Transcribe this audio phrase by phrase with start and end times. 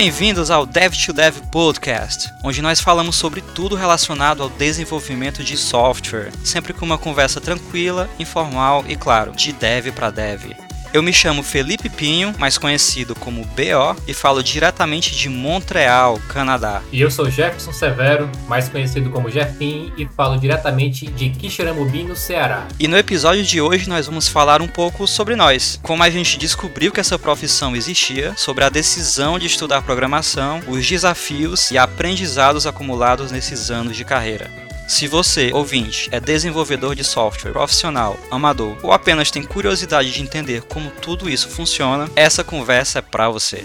[0.00, 5.56] Bem-vindos ao Dev to Dev Podcast, onde nós falamos sobre tudo relacionado ao desenvolvimento de
[5.56, 10.67] software, sempre com uma conversa tranquila, informal e, claro, de dev para dev.
[10.92, 16.82] Eu me chamo Felipe Pinho, mais conhecido como BO, e falo diretamente de Montreal, Canadá.
[16.90, 22.16] E eu sou Jefferson Severo, mais conhecido como Jeffin, e falo diretamente de Quixeramobim, no
[22.16, 22.66] Ceará.
[22.80, 26.38] E no episódio de hoje nós vamos falar um pouco sobre nós, como a gente
[26.38, 32.66] descobriu que essa profissão existia, sobre a decisão de estudar programação, os desafios e aprendizados
[32.66, 34.67] acumulados nesses anos de carreira.
[34.88, 40.62] Se você, ouvinte, é desenvolvedor de software, profissional, amador ou apenas tem curiosidade de entender
[40.62, 43.62] como tudo isso funciona, essa conversa é para você.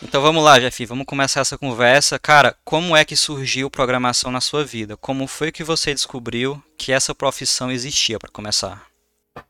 [0.00, 2.16] Então vamos lá, Jeff, vamos começar essa conversa.
[2.16, 4.96] Cara, como é que surgiu programação na sua vida?
[4.96, 8.86] Como foi que você descobriu que essa profissão existia para começar?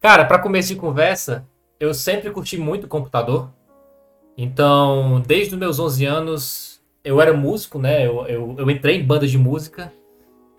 [0.01, 1.47] Cara, para começo de conversa,
[1.79, 3.51] eu sempre curti muito computador.
[4.37, 8.07] Então, desde os meus 11 anos, eu era músico, né?
[8.07, 9.93] Eu, eu, eu entrei em bandas de música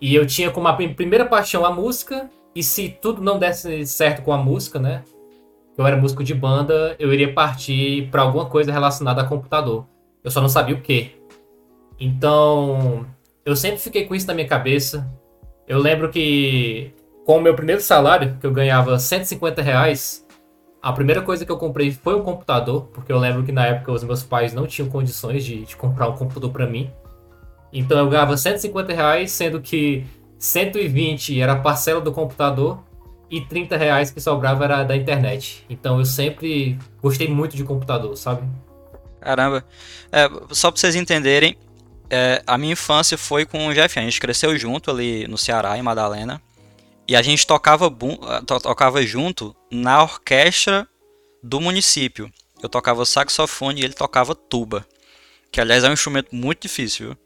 [0.00, 2.30] e eu tinha como a primeira paixão a música.
[2.54, 5.02] E se tudo não desse certo com a música, né?
[5.76, 9.86] Eu era músico de banda, eu iria partir para alguma coisa relacionada a computador.
[10.24, 11.12] Eu só não sabia o que.
[12.00, 13.06] Então,
[13.44, 15.06] eu sempre fiquei com isso na minha cabeça.
[15.68, 16.92] Eu lembro que
[17.26, 20.25] com o meu primeiro salário, que eu ganhava 150 reais,
[20.86, 23.90] a primeira coisa que eu comprei foi um computador, porque eu lembro que na época
[23.90, 26.88] os meus pais não tinham condições de, de comprar um computador para mim.
[27.72, 30.06] Então eu ganhava 150 reais, sendo que
[30.38, 32.78] 120 era a parcela do computador
[33.28, 35.66] e 30 reais que sobrava era da internet.
[35.68, 38.48] Então eu sempre gostei muito de computador, sabe?
[39.20, 39.64] Caramba.
[40.12, 41.58] É, só pra vocês entenderem,
[42.08, 43.98] é, a minha infância foi com o Jeff.
[43.98, 46.40] A gente cresceu junto ali no Ceará, em Madalena.
[47.08, 50.88] E a gente tocava, eh, tocava junto na orquestra
[51.42, 52.32] do município.
[52.62, 54.86] Eu tocava saxofone e ele tocava tuba.
[55.52, 57.08] Que aliás é um instrumento muito difícil.
[57.08, 57.18] Viu?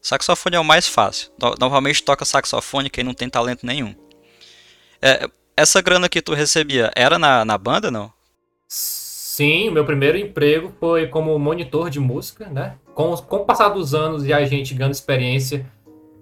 [0.00, 1.30] Saxofone é o mais fácil.
[1.58, 3.94] Normalmente toca saxofone quem não tem talento nenhum.
[5.02, 8.12] É, essa grana que tu recebia era na, na banda, não?
[8.68, 12.76] Sim, meu primeiro emprego foi como monitor de música, né?
[12.94, 15.66] Com, com o passar dos anos e a gente ganhando experiência,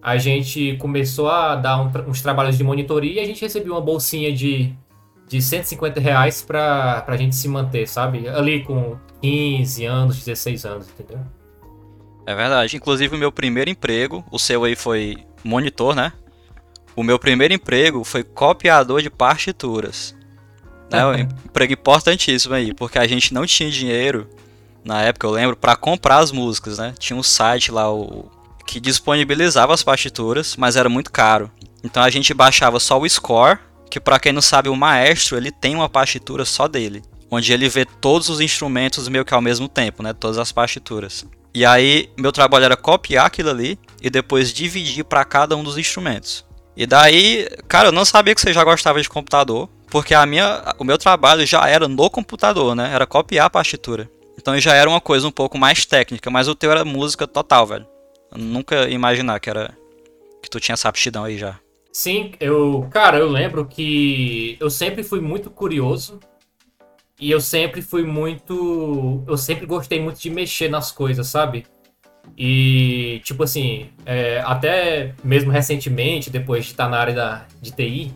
[0.04, 3.80] a gente começou a dar um, uns trabalhos de monitoria e a gente recebeu uma
[3.80, 4.70] bolsinha de,
[5.26, 8.28] de 150 reais pra, pra gente se manter, sabe?
[8.28, 11.24] Ali com 15 anos, 16 anos, entendeu?
[12.26, 12.76] É verdade.
[12.76, 16.12] Inclusive, o meu primeiro emprego, o seu aí foi monitor, né?
[16.94, 20.14] O meu primeiro emprego foi copiador de partituras.
[20.90, 21.06] Né?
[21.06, 24.28] Um emprego importantíssimo aí, porque a gente não tinha dinheiro,
[24.84, 26.92] na época eu lembro, para comprar as músicas, né?
[26.98, 28.30] Tinha um site lá, o
[28.66, 31.50] que disponibilizava as partituras, mas era muito caro.
[31.82, 33.58] Então a gente baixava só o score,
[33.90, 37.68] que para quem não sabe, o maestro ele tem uma partitura só dele, onde ele
[37.68, 41.26] vê todos os instrumentos meio que ao mesmo tempo, né, todas as partituras.
[41.54, 45.78] E aí meu trabalho era copiar aquilo ali e depois dividir para cada um dos
[45.78, 46.44] instrumentos.
[46.76, 50.74] E daí, cara, eu não sabia que você já gostava de computador, porque a minha,
[50.78, 52.90] o meu trabalho já era no computador, né?
[52.92, 54.10] Era copiar a partitura.
[54.36, 57.66] Então já era uma coisa um pouco mais técnica, mas o teu era música total,
[57.66, 57.86] velho.
[58.36, 59.76] Nunca imaginar que era
[60.42, 61.58] que tu tinha essa aptidão aí já.
[61.92, 66.18] Sim, eu, cara, eu lembro que eu sempre fui muito curioso
[67.20, 71.64] e eu sempre fui muito, eu sempre gostei muito de mexer nas coisas, sabe?
[72.36, 78.12] E tipo assim, é, até mesmo recentemente, depois de estar na área da, de TI,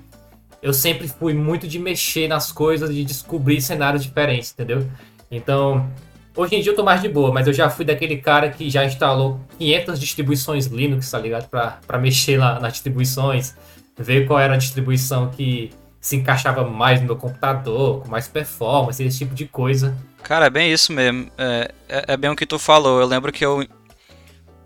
[0.61, 4.91] eu sempre fui muito de mexer nas coisas, de descobrir cenários diferentes, entendeu?
[5.31, 5.89] Então,
[6.39, 8.71] Hoje em dia eu tô mais de boa, mas eu já fui daquele cara que
[8.71, 11.49] já instalou 500 distribuições Linux, tá ligado?
[11.49, 13.57] Pra, pra mexer lá nas distribuições,
[13.99, 19.03] ver qual era a distribuição que se encaixava mais no meu computador, com mais performance,
[19.03, 19.97] esse tipo de coisa.
[20.23, 21.29] Cara, é bem isso mesmo.
[21.37, 23.01] É, é, é bem o que tu falou.
[23.01, 23.67] Eu lembro que eu,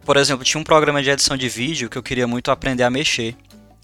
[0.05, 2.91] por exemplo, tinha um programa de edição de vídeo que eu queria muito aprender a
[2.91, 3.35] mexer.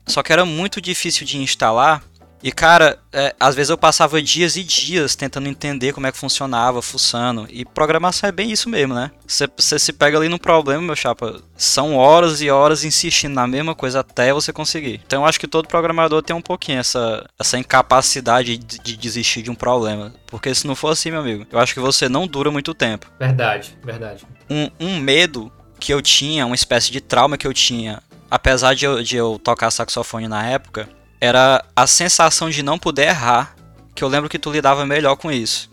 [0.06, 2.02] Só que era muito difícil de instalar
[2.42, 6.18] e cara, é, às vezes eu passava dias e dias tentando entender como é que
[6.18, 7.46] funcionava, fuçando.
[7.50, 9.10] E programação é bem isso mesmo, né?
[9.26, 11.40] Você se pega ali no problema, meu chapa.
[11.56, 15.00] São horas e horas insistindo na mesma coisa até você conseguir.
[15.04, 19.42] Então eu acho que todo programador tem um pouquinho essa, essa incapacidade de, de desistir
[19.42, 20.12] de um problema.
[20.26, 23.10] Porque se não for assim, meu amigo, eu acho que você não dura muito tempo.
[23.18, 24.24] Verdade, verdade.
[24.48, 25.50] Um, um medo
[25.80, 29.40] que eu tinha, uma espécie de trauma que eu tinha, apesar de eu, de eu
[29.42, 30.88] tocar saxofone na época
[31.20, 33.54] era a sensação de não poder errar,
[33.94, 35.70] que eu lembro que tu lidava melhor com isso.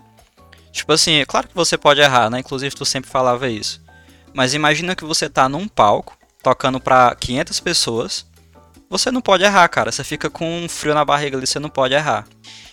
[0.72, 2.40] Tipo assim, é claro que você pode errar, né?
[2.40, 3.82] Inclusive tu sempre falava isso.
[4.34, 8.26] Mas imagina que você tá num palco, tocando para 500 pessoas.
[8.90, 9.92] Você não pode errar, cara.
[9.92, 12.28] Você fica com um frio na barriga ali, você não pode errar.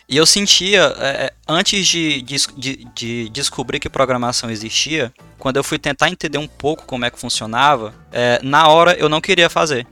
[0.08, 5.56] E eu sentia, é, é antes de, de, de, de, descobrir que programação existia, quando
[5.56, 9.20] eu fui tentar entender um pouco como é que funcionava, é, na hora eu não
[9.20, 9.86] queria fazer.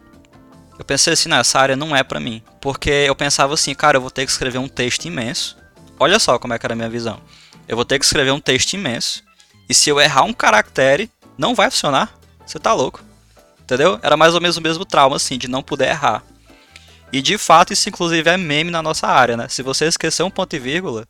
[0.80, 2.42] Eu pensei assim, nessa área não é para mim.
[2.58, 5.54] Porque eu pensava assim, cara, eu vou ter que escrever um texto imenso.
[5.98, 7.20] Olha só como é que era a minha visão.
[7.68, 9.22] Eu vou ter que escrever um texto imenso.
[9.68, 12.18] E se eu errar um caractere, não vai funcionar.
[12.46, 13.04] Você tá louco.
[13.60, 14.00] Entendeu?
[14.02, 16.24] Era mais ou menos o mesmo trauma, assim, de não poder errar.
[17.12, 19.48] E de fato, isso inclusive é meme na nossa área, né?
[19.50, 21.06] Se você esquecer um ponto e vírgula,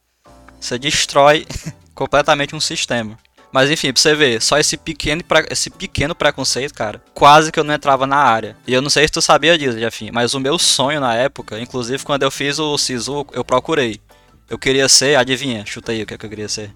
[0.60, 1.46] você destrói
[1.94, 3.16] completamente um sistema.
[3.52, 7.64] Mas enfim, pra você ver, só esse pequeno, esse pequeno preconceito, cara, quase que eu
[7.64, 8.56] não entrava na área.
[8.66, 11.58] E eu não sei se tu sabia disso, Jefim, mas o meu sonho na época,
[11.58, 14.00] inclusive quando eu fiz o SISU, eu procurei.
[14.48, 16.72] Eu queria ser, adivinha, chuta aí o que, é que eu queria ser.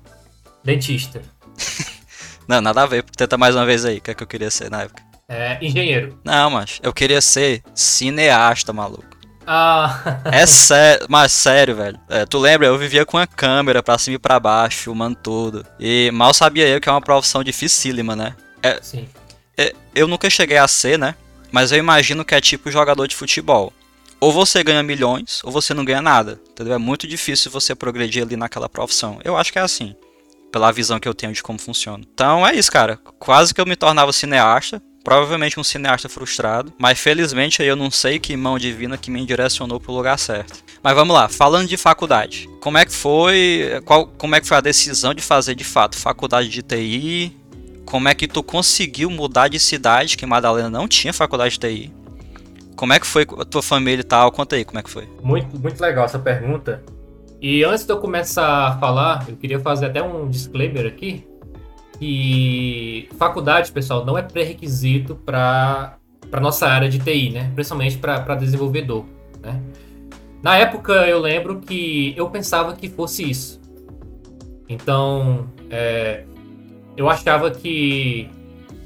[0.65, 1.23] Dentista.
[2.49, 4.51] não, nada a ver, tenta mais uma vez aí, o que é que eu queria
[4.51, 5.03] ser na época.
[5.29, 6.19] É, engenheiro.
[6.25, 9.14] Não, mas eu queria ser cineasta, maluco.
[9.47, 10.21] Ah.
[10.25, 11.99] é sério, mas sério, velho.
[12.09, 12.67] É, tu lembra?
[12.67, 15.67] Eu vivia com a câmera pra cima e pra baixo, filmando tudo.
[15.79, 18.35] E mal sabia eu que é uma profissão dificílima, né?
[18.63, 19.09] É, Sim.
[19.57, 21.15] É, eu nunca cheguei a ser, né?
[21.53, 23.73] Mas eu imagino que é tipo jogador de futebol.
[24.21, 26.41] Ou você ganha milhões, ou você não ganha nada.
[26.51, 26.75] Entendeu?
[26.75, 29.21] É muito difícil você progredir ali naquela profissão.
[29.23, 29.95] Eu acho que é assim.
[30.51, 32.03] Pela visão que eu tenho de como funciona.
[32.13, 32.99] Então é isso, cara.
[33.19, 34.83] Quase que eu me tornava cineasta.
[35.05, 39.79] Provavelmente um cineasta frustrado, mas felizmente eu não sei que mão divina que me direcionou
[39.79, 40.65] pro lugar certo.
[40.83, 42.49] Mas vamos lá, falando de faculdade.
[42.59, 45.99] Como é que foi, qual, como é que foi a decisão de fazer de fato
[45.99, 47.37] faculdade de TI?
[47.85, 51.93] Como é que tu conseguiu mudar de cidade, que Madalena não tinha faculdade de TI?
[52.75, 54.33] Como é que foi a tua família e tal?
[54.33, 55.07] Conta aí como é que foi.
[55.23, 56.83] Muito, muito legal essa pergunta.
[57.43, 61.27] E antes de eu começar a falar, eu queria fazer até um disclaimer aqui
[61.99, 65.99] que faculdade, pessoal, não é pré-requisito para
[66.31, 67.53] para nossa área de TI, né?
[67.55, 69.05] Principalmente para desenvolvedor,
[69.41, 69.61] né?
[70.43, 73.61] Na época eu lembro que eu pensava que fosse isso.
[74.69, 76.25] Então, é,
[76.97, 78.29] eu achava que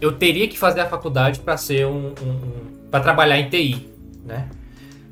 [0.01, 3.89] eu teria que fazer a faculdade para ser um, um, um para trabalhar em TI,
[4.25, 4.51] né?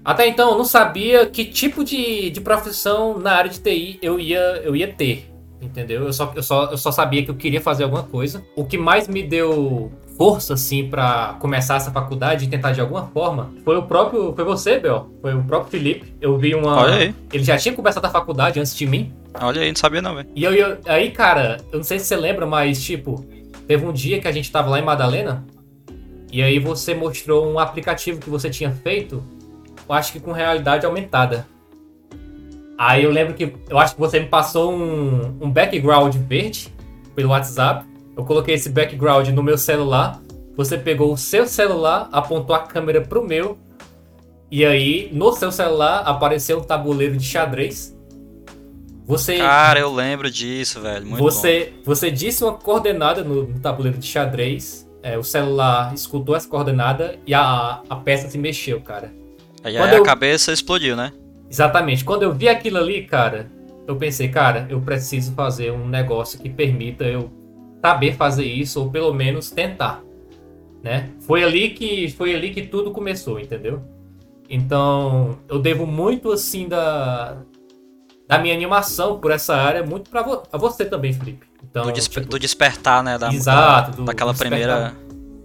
[0.04, 4.20] Até então eu não sabia que tipo de, de profissão na área de TI eu
[4.20, 5.28] ia, eu ia ter
[5.60, 6.04] entendeu?
[6.04, 8.42] Eu só, eu, só, eu só sabia que eu queria fazer alguma coisa.
[8.54, 13.06] O que mais me deu força, assim, para começar essa faculdade e tentar de alguma
[13.08, 14.32] forma, foi o próprio.
[14.34, 15.10] Foi você, Bel.
[15.20, 16.14] Foi o próprio Felipe.
[16.20, 16.76] Eu vi uma.
[16.76, 17.14] Olha aí.
[17.32, 19.12] Ele já tinha começado a faculdade antes de mim.
[19.40, 20.28] Olha aí, não sabia não, velho.
[20.34, 23.24] E eu, eu, aí, cara, eu não sei se você lembra, mas, tipo,
[23.66, 25.44] teve um dia que a gente tava lá em Madalena.
[26.32, 29.22] E aí você mostrou um aplicativo que você tinha feito,
[29.88, 31.46] eu acho que com realidade aumentada.
[32.78, 36.72] Aí eu lembro que eu acho que você me passou um, um background verde
[37.14, 37.86] pelo WhatsApp.
[38.16, 40.20] Eu coloquei esse background no meu celular.
[40.56, 43.58] Você pegou o seu celular, apontou a câmera pro meu.
[44.50, 47.96] E aí, no seu celular, apareceu um tabuleiro de xadrez.
[49.06, 49.38] Você.
[49.38, 51.06] Cara, eu lembro disso, velho.
[51.06, 51.82] Muito você, bom.
[51.84, 54.86] você disse uma coordenada no, no tabuleiro de xadrez.
[55.02, 59.12] É, o celular escutou essa coordenada e a, a peça se mexeu, cara.
[59.62, 60.02] Aí, aí eu...
[60.02, 61.12] a cabeça explodiu, né?
[61.50, 62.04] Exatamente.
[62.04, 63.50] Quando eu vi aquilo ali, cara,
[63.86, 67.30] eu pensei, cara, eu preciso fazer um negócio que permita eu
[67.80, 70.02] saber fazer isso ou pelo menos tentar,
[70.82, 71.10] né?
[71.20, 73.82] Foi ali que foi ali que tudo começou, entendeu?
[74.48, 77.38] Então, eu devo muito assim da
[78.28, 81.46] da minha animação por essa área muito para vo você também, Felipe.
[81.62, 84.94] Então, do, desper tipo, do despertar, né, da Exato, do, daquela do primeira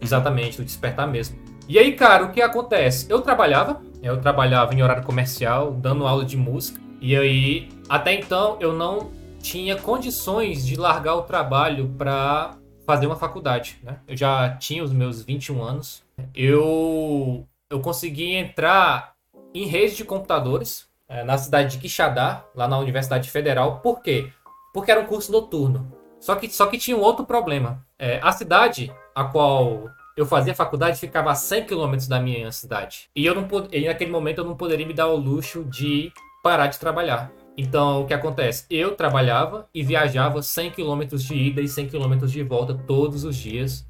[0.01, 1.37] Exatamente, do despertar mesmo.
[1.69, 3.05] E aí, cara, o que acontece?
[3.07, 6.79] Eu trabalhava eu trabalhava em horário comercial, dando aula de música.
[6.99, 13.15] E aí, até então, eu não tinha condições de largar o trabalho para fazer uma
[13.15, 13.79] faculdade.
[13.83, 13.99] Né?
[14.07, 16.03] Eu já tinha os meus 21 anos.
[16.35, 19.13] Eu, eu consegui entrar
[19.53, 23.79] em rede de computadores é, na cidade de Quixadá, lá na Universidade Federal.
[23.79, 24.31] Por quê?
[24.73, 25.91] Porque era um curso noturno.
[26.19, 27.85] Só que, só que tinha um outro problema.
[27.97, 33.09] É, a cidade a qual eu fazia faculdade ficava a 100 km da minha cidade.
[33.15, 36.11] E eu não e naquele momento eu não poderia me dar o luxo de
[36.43, 37.31] parar de trabalhar.
[37.57, 38.65] Então, o que acontece?
[38.69, 43.35] Eu trabalhava e viajava 100 km de ida e 100 km de volta todos os
[43.35, 43.87] dias,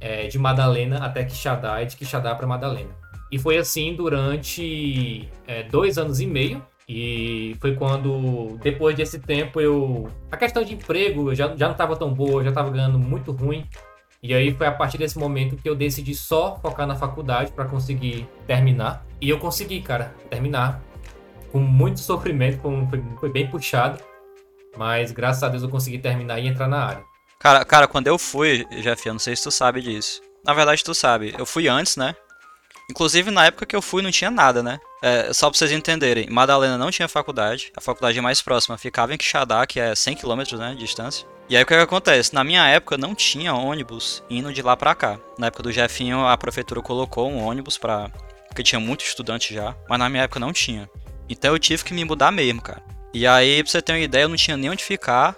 [0.00, 2.90] é, de Madalena até Quixadá e de Quixadá para Madalena.
[3.30, 6.62] E foi assim durante é, dois anos e meio.
[6.88, 10.10] E foi quando, depois desse tempo, eu.
[10.30, 13.66] A questão de emprego já, já não estava tão boa, já estava ganhando muito ruim.
[14.24, 17.64] E aí foi a partir desse momento que eu decidi só focar na faculdade para
[17.64, 19.04] conseguir terminar.
[19.20, 20.80] E eu consegui, cara, terminar.
[21.50, 24.00] Com muito sofrimento, foi, foi bem puxado.
[24.76, 27.04] Mas graças a Deus eu consegui terminar e entrar na área.
[27.40, 30.22] Cara, cara, quando eu fui, Jeff, eu não sei se tu sabe disso.
[30.44, 31.34] Na verdade, tu sabe.
[31.36, 32.14] Eu fui antes, né?
[32.88, 34.78] Inclusive, na época que eu fui, não tinha nada, né?
[35.02, 37.72] É, só pra vocês entenderem, Madalena não tinha faculdade.
[37.76, 41.26] A faculdade mais próxima ficava em Quixadá, que é 100 km né, de distância.
[41.52, 42.32] E aí o que, que acontece?
[42.32, 45.18] Na minha época não tinha ônibus indo de lá pra cá.
[45.36, 48.10] Na época do Jefinho, a prefeitura colocou um ônibus pra.
[48.48, 50.88] Porque tinha muito estudante já, mas na minha época não tinha.
[51.28, 52.82] Então eu tive que me mudar mesmo, cara.
[53.12, 55.36] E aí, pra você ter uma ideia, eu não tinha nem onde ficar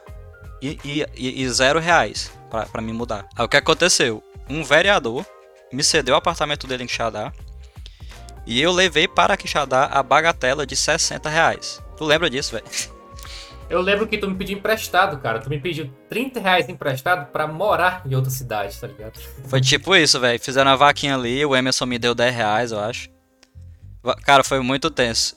[0.62, 3.26] e, e, e zero reais pra, pra me mudar.
[3.36, 4.22] Aí o que aconteceu?
[4.48, 5.26] Um vereador
[5.72, 7.32] me cedeu o apartamento dele em Quixadá
[8.46, 11.82] e eu levei para Quixadá a bagatela de 60 reais.
[11.96, 12.66] Tu lembra disso, velho?
[13.68, 15.40] Eu lembro que tu me pediu emprestado, cara.
[15.40, 19.18] Tu me pediu 30 reais emprestado pra morar em outra cidade, tá ligado?
[19.46, 20.38] Foi tipo isso, velho.
[20.38, 23.08] Fizeram a vaquinha ali, o Emerson me deu 10 reais, eu acho.
[24.22, 25.36] Cara, foi muito tenso.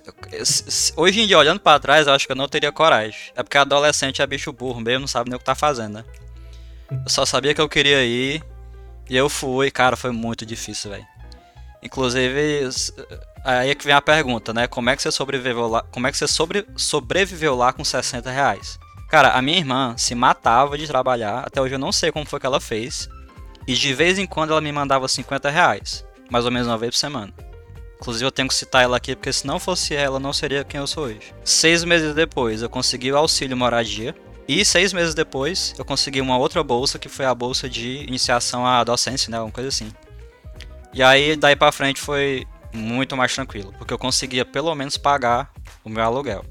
[0.98, 3.18] Hoje em dia, olhando para trás, eu acho que eu não teria coragem.
[3.34, 6.06] É porque adolescente é bicho burro mesmo, não sabe nem o que tá fazendo, né?
[6.92, 8.44] Eu só sabia que eu queria ir
[9.10, 9.72] e eu fui.
[9.72, 11.06] Cara, foi muito difícil, velho.
[11.82, 12.68] Inclusive,
[13.48, 14.68] aí é que vem a pergunta, né?
[14.68, 15.82] Como é que você sobreviveu lá?
[15.84, 18.78] Como é que você sobre, sobreviveu lá com 60 reais?
[19.10, 21.44] Cara, a minha irmã se matava de trabalhar.
[21.46, 23.08] Até hoje eu não sei como foi que ela fez.
[23.66, 26.06] E de vez em quando ela me mandava 50 reais.
[26.30, 27.34] Mais ou menos uma vez por semana.
[28.02, 30.80] Inclusive eu tenho que citar ela aqui, porque se não fosse ela, não seria quem
[30.80, 31.34] eu sou hoje.
[31.44, 34.14] Seis meses depois, eu consegui o auxílio moradia.
[34.46, 38.68] E seis meses depois, eu consegui uma outra bolsa, que foi a bolsa de iniciação
[38.68, 39.40] à docência, né?
[39.40, 39.92] Uma coisa assim.
[40.94, 45.52] E aí, daí pra frente foi muito mais tranquilo, porque eu conseguia pelo menos pagar
[45.84, 46.46] o meu aluguel.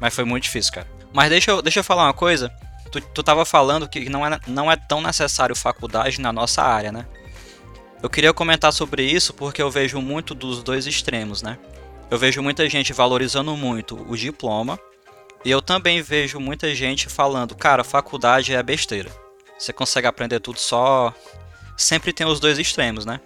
[0.00, 0.86] Mas foi muito difícil, cara.
[1.12, 2.50] Mas deixa eu, deixa eu falar uma coisa.
[2.90, 6.92] Tu, tu tava falando que não é, não é tão necessário faculdade na nossa área,
[6.92, 7.06] né?
[8.02, 11.58] Eu queria comentar sobre isso porque eu vejo muito dos dois extremos, né?
[12.10, 14.78] Eu vejo muita gente valorizando muito o diploma
[15.44, 19.10] e eu também vejo muita gente falando, cara, faculdade é besteira.
[19.58, 21.12] Você consegue aprender tudo só.
[21.76, 23.20] Sempre tem os dois extremos, né?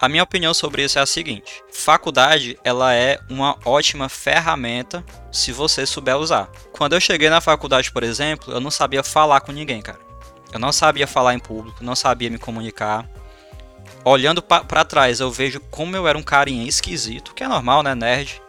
[0.00, 5.52] A minha opinião sobre isso é a seguinte: faculdade ela é uma ótima ferramenta se
[5.52, 6.50] você souber usar.
[6.72, 9.98] Quando eu cheguei na faculdade, por exemplo, eu não sabia falar com ninguém, cara.
[10.52, 13.08] Eu não sabia falar em público, não sabia me comunicar.
[14.04, 17.94] Olhando para trás, eu vejo como eu era um carinha esquisito, que é normal, né,
[17.94, 18.40] nerd.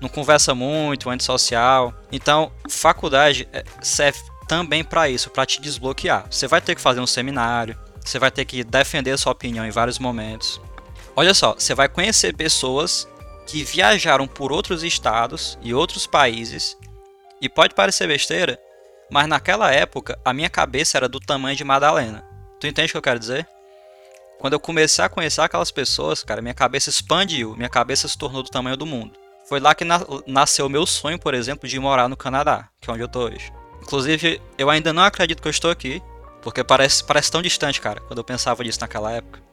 [0.00, 1.94] Não conversa muito, antissocial.
[2.12, 6.26] Então, faculdade é, serve também para isso, para te desbloquear.
[6.30, 9.66] Você vai ter que fazer um seminário, você vai ter que defender a sua opinião
[9.66, 10.60] em vários momentos.
[11.18, 13.08] Olha só, você vai conhecer pessoas
[13.44, 16.78] que viajaram por outros estados e outros países.
[17.40, 18.56] E pode parecer besteira,
[19.10, 22.24] mas naquela época a minha cabeça era do tamanho de Madalena.
[22.60, 23.48] Tu entende o que eu quero dizer?
[24.38, 28.40] Quando eu comecei a conhecer aquelas pessoas, cara, minha cabeça expandiu, minha cabeça se tornou
[28.40, 29.18] do tamanho do mundo.
[29.48, 32.88] Foi lá que na nasceu o meu sonho, por exemplo, de morar no Canadá, que
[32.88, 33.52] é onde eu tô hoje.
[33.82, 36.00] Inclusive, eu ainda não acredito que eu estou aqui,
[36.42, 39.47] porque parece, parece tão distante, cara, quando eu pensava nisso naquela época.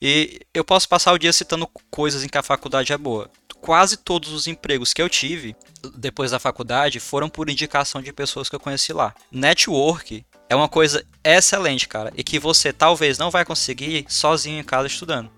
[0.00, 3.30] E eu posso passar o dia citando coisas em que a faculdade é boa.
[3.60, 5.54] Quase todos os empregos que eu tive
[5.94, 9.14] depois da faculdade foram por indicação de pessoas que eu conheci lá.
[9.30, 14.64] Network é uma coisa excelente, cara, e que você talvez não vai conseguir sozinho em
[14.64, 15.30] casa estudando.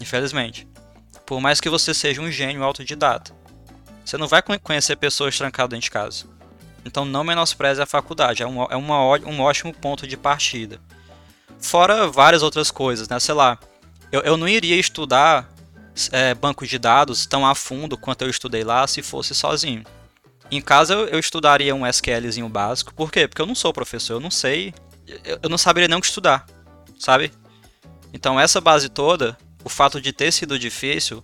[0.00, 0.66] Infelizmente.
[1.24, 3.32] Por mais que você seja um gênio autodidata.
[4.04, 6.24] Você não vai conhecer pessoas trancadas dentro de casa.
[6.84, 10.80] Então não menospreze a faculdade, é, um, é uma, um ótimo ponto de partida.
[11.60, 13.20] Fora várias outras coisas, né?
[13.20, 13.58] Sei lá,
[14.10, 15.48] eu, eu não iria estudar
[16.12, 19.84] é, bancos de dados tão a fundo quanto eu estudei lá se fosse sozinho.
[20.50, 22.94] Em casa eu, eu estudaria um SQLzinho básico.
[22.94, 23.28] Por quê?
[23.28, 24.72] Porque eu não sou professor, eu não sei.
[25.24, 26.46] Eu, eu não saberia nem o que estudar,
[26.98, 27.32] sabe?
[28.12, 31.22] Então essa base toda, o fato de ter sido difícil,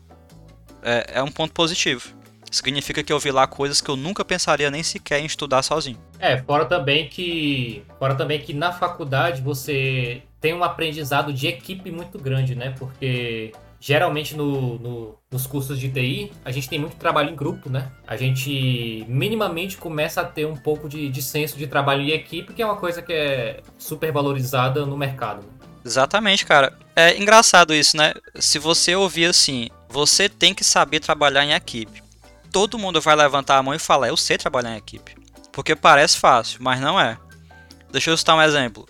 [0.83, 2.13] é, é um ponto positivo.
[2.51, 5.99] Significa que eu vi lá coisas que eu nunca pensaria nem sequer em estudar sozinho.
[6.21, 7.83] É, fora também que.
[7.99, 12.75] Fora também que na faculdade você tem um aprendizado de equipe muito grande, né?
[12.79, 17.71] Porque geralmente no, no, nos cursos de TI a gente tem muito trabalho em grupo,
[17.71, 17.91] né?
[18.07, 22.53] A gente minimamente começa a ter um pouco de, de senso de trabalho em equipe,
[22.53, 25.47] que é uma coisa que é super valorizada no mercado.
[25.47, 25.67] Né?
[25.83, 26.77] Exatamente, cara.
[26.95, 28.13] É engraçado isso, né?
[28.35, 32.03] Se você ouvir assim, você tem que saber trabalhar em equipe.
[32.53, 35.17] Todo mundo vai levantar a mão e falar, eu sei trabalhar em equipe.
[35.51, 37.17] Porque parece fácil, mas não é.
[37.91, 38.87] Deixa eu citar um exemplo.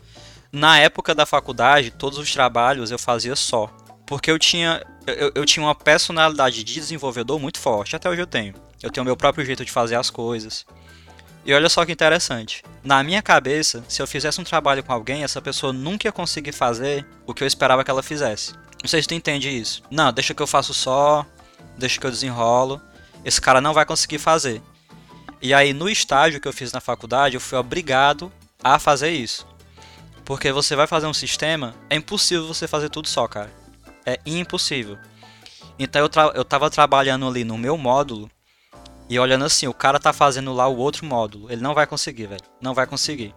[0.54, 3.66] Na época da faculdade, todos os trabalhos eu fazia só.
[4.06, 8.26] Porque eu tinha, eu, eu tinha uma personalidade de desenvolvedor muito forte, até hoje eu
[8.26, 8.54] tenho.
[8.80, 10.64] Eu tenho meu próprio jeito de fazer as coisas.
[11.44, 12.62] E olha só que interessante.
[12.84, 16.52] Na minha cabeça, se eu fizesse um trabalho com alguém, essa pessoa nunca ia conseguir
[16.52, 18.52] fazer o que eu esperava que ela fizesse.
[18.80, 19.82] Não sei se tu entende isso.
[19.90, 21.26] Não, deixa que eu faço só,
[21.76, 22.80] deixa que eu desenrolo.
[23.24, 24.62] Esse cara não vai conseguir fazer.
[25.42, 28.32] E aí, no estágio que eu fiz na faculdade, eu fui obrigado
[28.62, 29.52] a fazer isso.
[30.24, 33.52] Porque você vai fazer um sistema, é impossível você fazer tudo só, cara.
[34.06, 34.98] É impossível.
[35.78, 38.30] Então eu, tra eu tava trabalhando ali no meu módulo
[39.08, 41.50] e olhando assim, o cara tá fazendo lá o outro módulo.
[41.50, 42.44] Ele não vai conseguir, velho.
[42.60, 43.34] Não vai conseguir.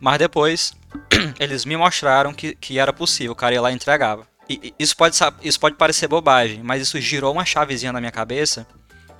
[0.00, 0.72] Mas depois,
[1.38, 3.32] eles me mostraram que, que era possível.
[3.32, 4.26] O cara ia lá e entregava.
[4.48, 8.66] E, isso, pode, isso pode parecer bobagem, mas isso girou uma chavezinha na minha cabeça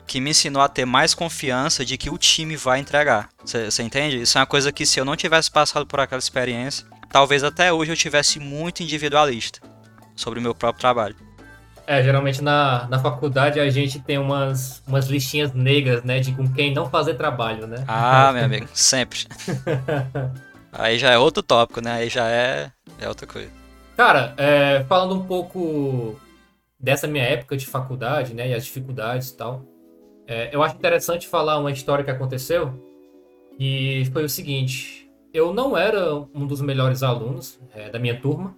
[0.08, 3.28] que me ensinou a ter mais confiança de que o time vai entregar.
[3.44, 4.22] Você entende?
[4.22, 7.70] Isso é uma coisa que se eu não tivesse passado por aquela experiência, talvez até
[7.70, 9.60] hoje eu tivesse muito individualista
[10.16, 11.14] sobre o meu próprio trabalho.
[11.86, 16.50] É, geralmente na, na faculdade a gente tem umas, umas listinhas negras, né, de com
[16.52, 17.84] quem não fazer trabalho, né?
[17.86, 19.26] Ah, meu amigo, sempre.
[20.72, 21.92] Aí já é outro tópico, né?
[21.92, 23.50] Aí já é, é outra coisa.
[23.96, 26.18] Cara, é, falando um pouco
[26.80, 29.64] dessa minha época de faculdade, né, e as dificuldades e tal,
[30.28, 32.72] é, eu acho interessante falar uma história que aconteceu,
[33.58, 38.54] e foi o seguinte, eu não era um dos melhores alunos é, da minha turma,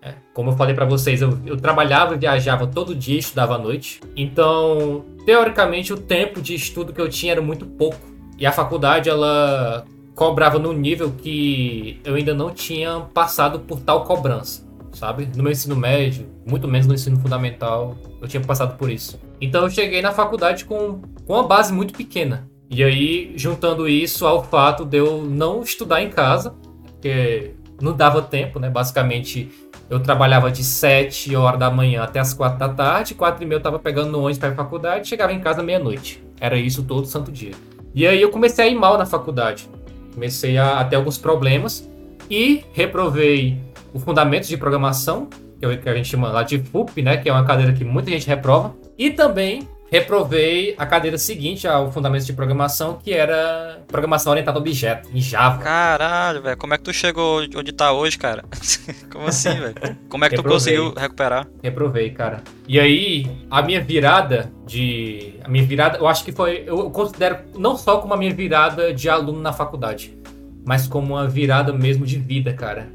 [0.00, 3.58] é, como eu falei para vocês, eu, eu, trabalhava e viajava todo dia, estudava à
[3.58, 4.02] noite.
[4.14, 7.96] Então, teoricamente, o tempo de estudo que eu tinha era muito pouco.
[8.38, 14.04] E a faculdade, ela cobrava num nível que eu ainda não tinha passado por tal
[14.04, 15.26] cobrança, sabe?
[15.34, 19.18] No meu ensino médio, muito menos no ensino fundamental, eu tinha passado por isso.
[19.44, 22.48] Então, eu cheguei na faculdade com, com uma base muito pequena.
[22.70, 28.22] E aí, juntando isso ao fato de eu não estudar em casa, porque não dava
[28.22, 28.70] tempo, né?
[28.70, 29.50] Basicamente,
[29.90, 33.58] eu trabalhava de 7 horas da manhã até as 4 da tarde, 4 e meia
[33.58, 36.24] eu tava pegando no ônibus para a faculdade, chegava em casa meia-noite.
[36.40, 37.52] Era isso todo santo dia.
[37.94, 39.68] E aí eu comecei a ir mal na faculdade.
[40.14, 41.88] Comecei a, a ter alguns problemas
[42.30, 43.60] e reprovei
[43.92, 45.28] o Fundamentos de Programação,
[45.60, 47.84] que, é que a gente chama lá de FUP, né, que é uma cadeira que
[47.84, 53.80] muita gente reprova, e também reprovei a cadeira seguinte ao Fundamentos de Programação, que era
[53.86, 55.62] Programação Orientada a Objeto, em Java.
[55.62, 58.44] Caralho, velho, como é que tu chegou onde tá hoje, cara?
[59.12, 59.74] como assim, velho?
[60.08, 60.58] Como é que reprovei.
[60.58, 61.46] tu conseguiu recuperar?
[61.62, 62.42] Reprovei, cara.
[62.66, 65.34] E aí, a minha virada de...
[65.44, 66.64] A minha virada, eu acho que foi...
[66.66, 70.18] Eu considero não só como a minha virada de aluno na faculdade,
[70.66, 72.88] mas como uma virada mesmo de vida, cara.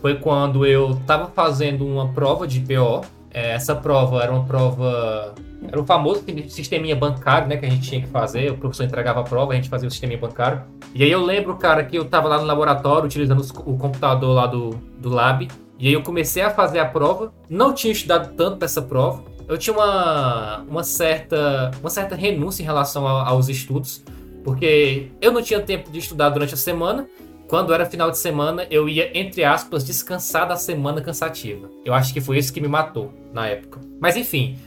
[0.00, 5.34] Foi quando eu tava fazendo uma prova de PO, é, essa prova era uma prova.
[5.66, 7.56] Era o famoso sisteminha bancário, né?
[7.56, 8.50] Que a gente tinha que fazer.
[8.50, 10.62] O professor entregava a prova, a gente fazia o sisteminha bancário.
[10.94, 14.46] E aí eu lembro, cara, que eu tava lá no laboratório utilizando o computador lá
[14.46, 15.48] do, do lab.
[15.78, 17.32] E aí eu comecei a fazer a prova.
[17.48, 19.22] Não tinha estudado tanto para essa prova.
[19.46, 24.02] Eu tinha uma, uma, certa, uma certa renúncia em relação a, aos estudos.
[24.44, 27.06] Porque eu não tinha tempo de estudar durante a semana
[27.48, 31.70] quando era final de semana, eu ia, entre aspas, descansar da semana cansativa.
[31.82, 33.80] Eu acho que foi isso que me matou na época.
[33.98, 34.58] Mas enfim,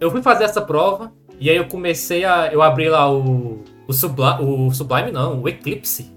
[0.00, 2.52] eu fui fazer essa prova e aí eu comecei a.
[2.52, 3.62] Eu abri lá o.
[3.88, 6.12] O, Subla, o Sublime, não, o Eclipse.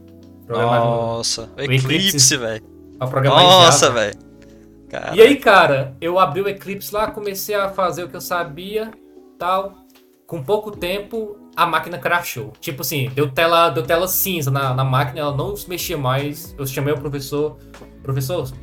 [0.47, 2.63] Nossa, o Eclipse, velho.
[3.23, 4.17] Nossa, velho.
[5.13, 8.89] E aí, cara, eu abri o Eclipse lá, comecei a fazer o que eu sabia,
[9.37, 9.75] tal.
[10.25, 12.53] Com pouco tempo, a máquina crashou.
[12.61, 16.55] Tipo assim, deu tela, deu tela cinza na, na máquina, ela não se mexia mais.
[16.57, 17.57] Eu chamei o professor.
[18.01, 18.55] Professor, se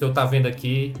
[0.00, 0.94] eu tá vendo aqui,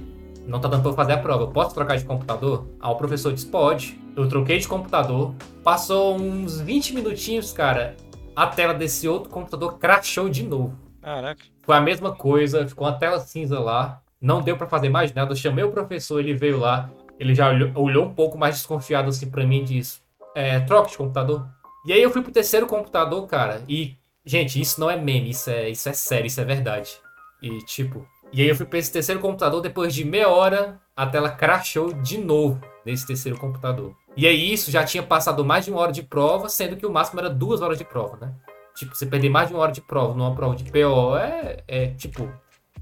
[0.44, 1.44] não tá dando pra fazer a prova.
[1.44, 2.66] Eu posso trocar de computador?
[2.80, 3.96] Ah, o professor disse, pode.
[4.16, 5.36] Eu troquei de computador.
[5.62, 7.94] Passou uns 20 minutinhos, cara.
[8.34, 10.76] A tela desse outro computador crashou de novo.
[11.00, 11.44] Caraca.
[11.62, 14.02] Foi a mesma coisa, ficou uma tela cinza lá.
[14.20, 15.30] Não deu para fazer mais nada.
[15.30, 16.90] Eu chamei o professor, ele veio lá.
[17.20, 20.05] Ele já olhou, olhou um pouco mais desconfiado assim pra mim e disse:
[20.36, 21.48] é, troca de computador.
[21.86, 25.48] E aí eu fui pro terceiro computador, cara, e, gente, isso não é meme, isso
[25.48, 27.00] é, isso é sério, isso é verdade.
[27.40, 31.06] E, tipo, e aí eu fui pra esse terceiro computador, depois de meia hora, a
[31.06, 33.96] tela crashou de novo nesse terceiro computador.
[34.14, 36.92] E aí isso já tinha passado mais de uma hora de prova, sendo que o
[36.92, 38.34] máximo era duas horas de prova, né?
[38.74, 41.86] Tipo, você perder mais de uma hora de prova numa prova de PO é, é
[41.88, 42.30] tipo,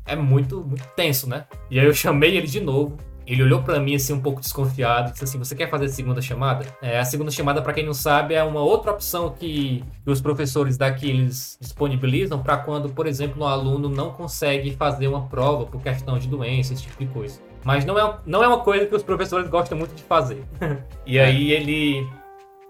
[0.05, 1.47] é muito, muito tenso, né?
[1.71, 5.09] E aí eu chamei ele de novo, ele olhou para mim assim um pouco desconfiado
[5.09, 7.85] e disse assim: "Você quer fazer a segunda chamada?" É, a segunda chamada, para quem
[7.85, 13.07] não sabe, é uma outra opção que, os professores daqui eles disponibilizam para quando, por
[13.07, 17.07] exemplo, um aluno não consegue fazer uma prova por questão de doença, esse tipo de
[17.11, 17.41] coisa.
[17.65, 20.45] Mas não é, não é uma coisa que os professores gostam muito de fazer.
[21.07, 22.07] e aí ele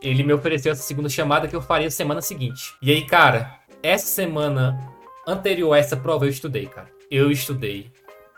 [0.00, 2.74] ele me ofereceu essa segunda chamada que eu faria semana seguinte.
[2.82, 4.78] E aí, cara, essa semana
[5.26, 6.88] anterior a essa prova eu estudei, cara.
[7.10, 7.90] Eu estudei.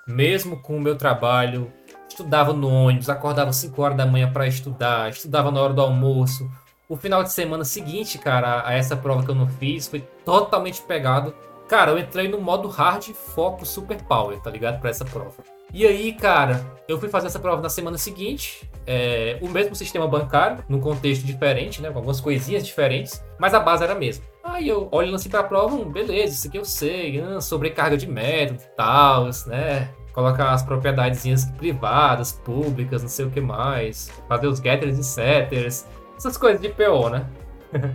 [0.06, 1.72] Mesmo com o meu trabalho,
[2.16, 6.50] estudava no ônibus, acordava 5 horas da manhã para estudar, estudava na hora do almoço.
[6.88, 10.80] O final de semana seguinte, cara, a essa prova que eu não fiz, foi totalmente
[10.82, 11.34] pegado.
[11.68, 14.80] Cara, eu entrei no modo hard foco super power, tá ligado?
[14.80, 15.34] Pra essa prova.
[15.74, 18.70] E aí, cara, eu fui fazer essa prova na semana seguinte.
[18.86, 21.90] É, o mesmo sistema bancário, num contexto diferente, né?
[21.90, 24.24] Com algumas coisinhas diferentes, mas a base era a mesma.
[24.44, 28.06] Aí eu olho assim pra prova, hum, beleza, isso aqui eu sei, hum, sobrecarga de
[28.06, 29.90] método e tal, né?
[30.16, 35.86] Colocar as propriedadezinhas privadas, públicas, não sei o que mais, fazer os getters e setters,
[36.16, 37.26] essas coisas de PO, né?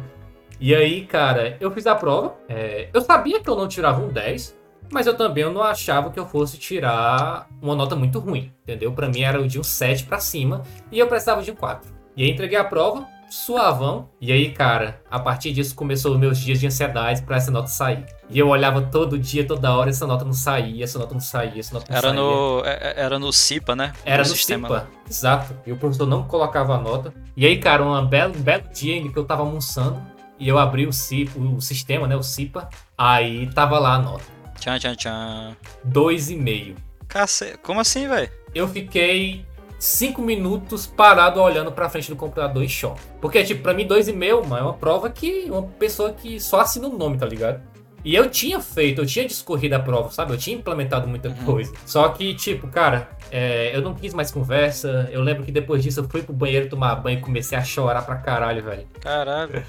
[0.61, 2.35] e aí, cara, eu fiz a prova.
[2.47, 4.55] É, eu sabia que eu não tirava um 10,
[4.91, 8.91] mas eu também não achava que eu fosse tirar uma nota muito ruim, entendeu?
[8.91, 11.91] Para mim era de um 7 para cima e eu precisava de um 4.
[12.15, 14.09] E aí entreguei a prova, suavão.
[14.19, 17.67] E aí, cara, a partir disso começou os meus dias de ansiedade para essa nota
[17.67, 18.05] sair.
[18.29, 21.59] E eu olhava todo dia, toda hora, essa nota não saía, essa nota não saía,
[21.59, 22.21] essa nota não era saía.
[22.21, 23.93] No, é, é, era no CIPA, né?
[24.05, 24.67] Era no, no sistema.
[24.67, 25.55] CIPA, exato.
[25.65, 27.13] E o professor não colocava a nota.
[27.35, 30.01] E aí, cara, um belo, um belo dia em que eu tava almoçando
[30.37, 32.67] e eu abri o, CIPA, o sistema, né, o CIPA,
[32.97, 34.25] aí tava lá a nota.
[34.59, 35.55] Tchan, tchan, tchan.
[35.83, 36.75] Dois e meio.
[37.07, 38.29] Cacete, como assim, velho?
[38.53, 39.45] Eu fiquei
[39.81, 43.01] cinco minutos parado olhando pra frente do computador em choque.
[43.19, 46.39] Porque, tipo, pra mim, dois e meio, mano, é uma prova que uma pessoa que
[46.39, 47.59] só assina o nome, tá ligado?
[48.05, 50.33] E eu tinha feito, eu tinha discorrido a prova, sabe?
[50.33, 51.45] Eu tinha implementado muita uhum.
[51.45, 51.73] coisa.
[51.83, 55.09] Só que, tipo, cara, é, eu não quis mais conversa.
[55.11, 58.03] Eu lembro que depois disso eu fui pro banheiro tomar banho e comecei a chorar
[58.03, 58.87] pra caralho, velho.
[59.01, 59.63] Caralho.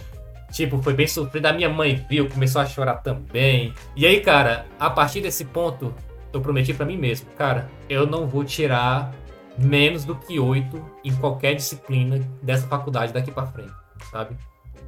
[0.51, 1.47] Tipo, foi bem sofrido.
[1.47, 3.73] A minha mãe viu, começou a chorar também.
[3.97, 5.95] E aí, cara, a partir desse ponto,
[6.33, 9.15] eu prometi para mim mesmo, cara, eu não vou tirar
[9.59, 13.73] menos do que 8 em qualquer disciplina dessa faculdade daqui para frente,
[14.11, 14.37] sabe?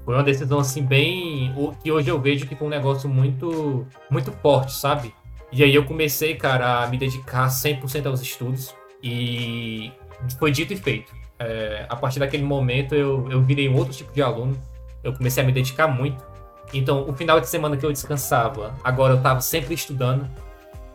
[0.04, 4.30] Foi uma decisão assim bem que hoje eu vejo que foi um negócio muito muito
[4.32, 5.14] forte, sabe?
[5.50, 9.92] E aí eu comecei, cara, a me dedicar 100% aos estudos e
[10.38, 11.12] foi dito e feito.
[11.38, 14.60] É, a partir daquele momento eu, eu virei um outro tipo de aluno,
[15.02, 16.24] eu comecei a me dedicar muito.
[16.72, 20.28] Então, o final de semana que eu descansava, agora eu estava sempre estudando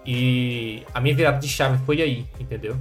[0.05, 2.75] e a minha virada de chave foi aí, entendeu?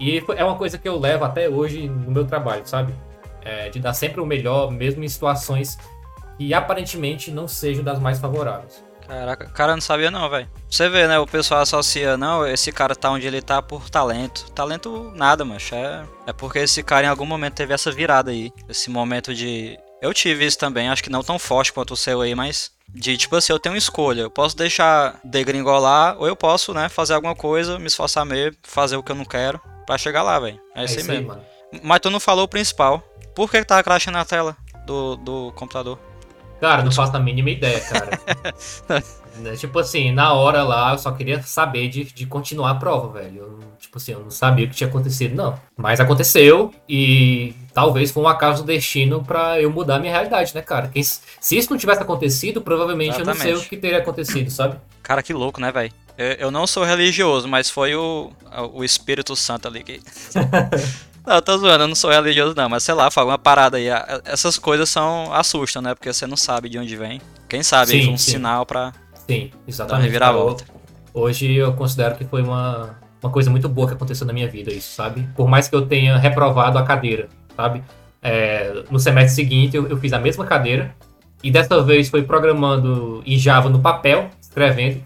[0.00, 2.94] E é uma coisa que eu levo até hoje no meu trabalho, sabe?
[3.42, 5.78] É, de dar sempre o melhor, mesmo em situações
[6.38, 8.82] que aparentemente não sejam das mais favoráveis.
[9.06, 10.48] Caraca, cara não sabia não, velho.
[10.70, 11.18] Você vê, né?
[11.18, 14.50] O pessoal associa, não, esse cara tá onde ele tá por talento.
[14.52, 15.76] Talento nada, mancha.
[15.76, 18.52] É, é porque esse cara em algum momento teve essa virada aí.
[18.68, 19.76] Esse momento de.
[20.00, 22.70] Eu tive isso também, acho que não tão forte quanto o seu aí, mas.
[22.92, 24.22] De tipo assim, eu tenho escolha.
[24.22, 28.96] Eu posso deixar degringolar, ou eu posso, né, fazer alguma coisa, me esforçar mesmo, fazer
[28.96, 30.60] o que eu não quero pra chegar lá, velho.
[30.74, 31.32] É, é isso aí mesmo.
[31.32, 33.02] Aí, Mas tu não falou o principal.
[33.34, 35.98] Por que, que tava crashando a tela do, do computador?
[36.60, 38.20] Cara, não faço a mínima ideia, cara.
[39.40, 43.18] Né, tipo assim, na hora lá eu só queria saber de, de continuar a prova,
[43.18, 43.38] velho.
[43.38, 45.58] Eu, tipo assim, eu não sabia o que tinha acontecido, não.
[45.76, 50.54] Mas aconteceu e talvez foi um acaso do destino para eu mudar a minha realidade,
[50.54, 50.88] né, cara?
[50.88, 53.46] Quem, se isso não tivesse acontecido, provavelmente Exatamente.
[53.46, 54.76] eu não sei o que teria acontecido, sabe?
[55.02, 55.92] Cara, que louco, né, velho?
[56.38, 58.30] Eu não sou religioso, mas foi o,
[58.74, 60.02] o Espírito Santo ali que.
[61.26, 63.76] Não, eu tô zoando, eu não sou religioso não, mas sei lá, foi alguma parada
[63.76, 63.86] aí.
[64.24, 65.94] Essas coisas são assustam, né?
[65.94, 67.20] Porque você não sabe de onde vem.
[67.48, 68.32] Quem sabe sim, foi um sim.
[68.32, 68.92] sinal pra.
[69.28, 70.18] Sim, exatamente.
[70.18, 70.64] Dar volta.
[71.12, 74.72] Hoje eu considero que foi uma, uma coisa muito boa que aconteceu na minha vida,
[74.72, 75.28] isso, sabe?
[75.36, 77.82] Por mais que eu tenha reprovado a cadeira, sabe?
[78.22, 80.94] É, no semestre seguinte eu, eu fiz a mesma cadeira
[81.42, 85.02] e dessa vez foi programando em Java no papel, escrevendo.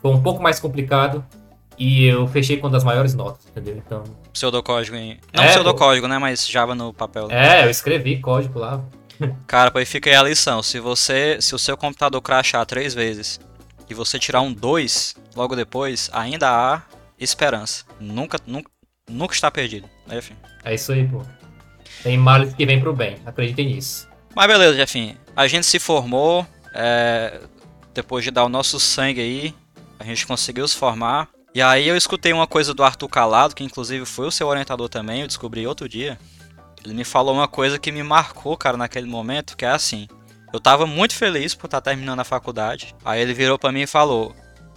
[0.00, 1.24] Foi um pouco mais complicado,
[1.78, 3.76] e eu fechei com uma das maiores notas, entendeu?
[3.76, 4.02] Então.
[4.32, 5.18] Pseudocódigo em.
[5.32, 6.18] Não é, pseudocódigo, né?
[6.18, 7.28] Mas Java no papel.
[7.30, 8.82] É, eu escrevi código lá.
[9.46, 10.62] Cara, aí fica aí a lição.
[10.62, 11.38] Se você.
[11.40, 13.40] Se o seu computador crashar três vezes
[13.88, 16.82] e você tirar um 2 logo depois, ainda há
[17.18, 17.84] esperança.
[18.00, 18.70] Nunca, nunca,
[19.08, 19.88] nunca está perdido.
[20.06, 20.34] Né, Enfim.
[20.64, 21.22] É isso aí, pô.
[22.02, 23.16] Tem males que vem pro bem.
[23.24, 24.08] Acreditem nisso.
[24.34, 25.16] Mas beleza, Jefinho.
[25.34, 26.46] A gente se formou.
[26.74, 27.40] É,
[27.94, 29.54] depois de dar o nosso sangue aí,
[29.98, 31.28] a gente conseguiu se formar.
[31.54, 34.88] E aí eu escutei uma coisa do Arthur Calado, que inclusive foi o seu orientador
[34.88, 36.18] também, eu descobri outro dia.
[36.84, 40.06] Ele me falou uma coisa que me marcou, cara, naquele momento, que é assim.
[40.52, 42.94] Eu tava muito feliz por estar tá terminando a faculdade.
[43.04, 44.34] Aí ele virou para mim e falou: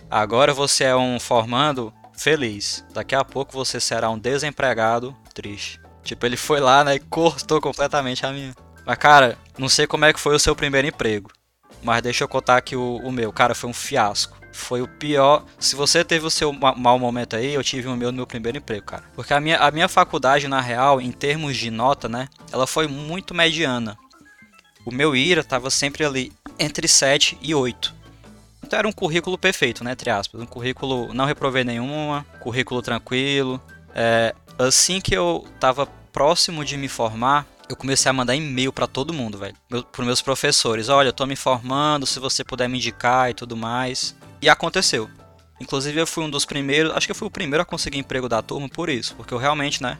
[0.09, 2.83] "Agora você é um formando feliz.
[2.93, 7.61] Daqui a pouco você será um desempregado triste." Tipo, ele foi lá, né, e cortou
[7.61, 8.55] completamente a minha.
[8.85, 11.31] Mas cara, não sei como é que foi o seu primeiro emprego.
[11.83, 13.31] Mas deixa eu contar aqui o, o meu.
[13.31, 15.45] Cara, foi um fiasco foi o pior.
[15.59, 18.57] Se você teve o seu mau momento aí, eu tive o meu no meu primeiro
[18.57, 19.03] emprego, cara.
[19.15, 22.27] Porque a minha, a minha faculdade, na real, em termos de nota, né?
[22.51, 23.97] Ela foi muito mediana.
[24.85, 27.93] O meu IRA tava sempre ali entre 7 e 8.
[28.63, 29.91] Então era um currículo perfeito, né?
[29.91, 30.41] Entre aspas.
[30.41, 33.61] Um currículo, não reprovei nenhuma, currículo tranquilo.
[33.93, 38.87] É, assim que eu tava próximo de me formar, eu comecei a mandar e-mail para
[38.87, 39.55] todo mundo, velho.
[39.69, 40.89] Meu, pros meus professores.
[40.89, 44.15] Olha, eu tô me formando, se você puder me indicar e tudo mais.
[44.41, 45.09] E aconteceu.
[45.59, 48.27] Inclusive eu fui um dos primeiros, acho que eu fui o primeiro a conseguir emprego
[48.27, 49.99] da turma por isso, porque eu realmente, né,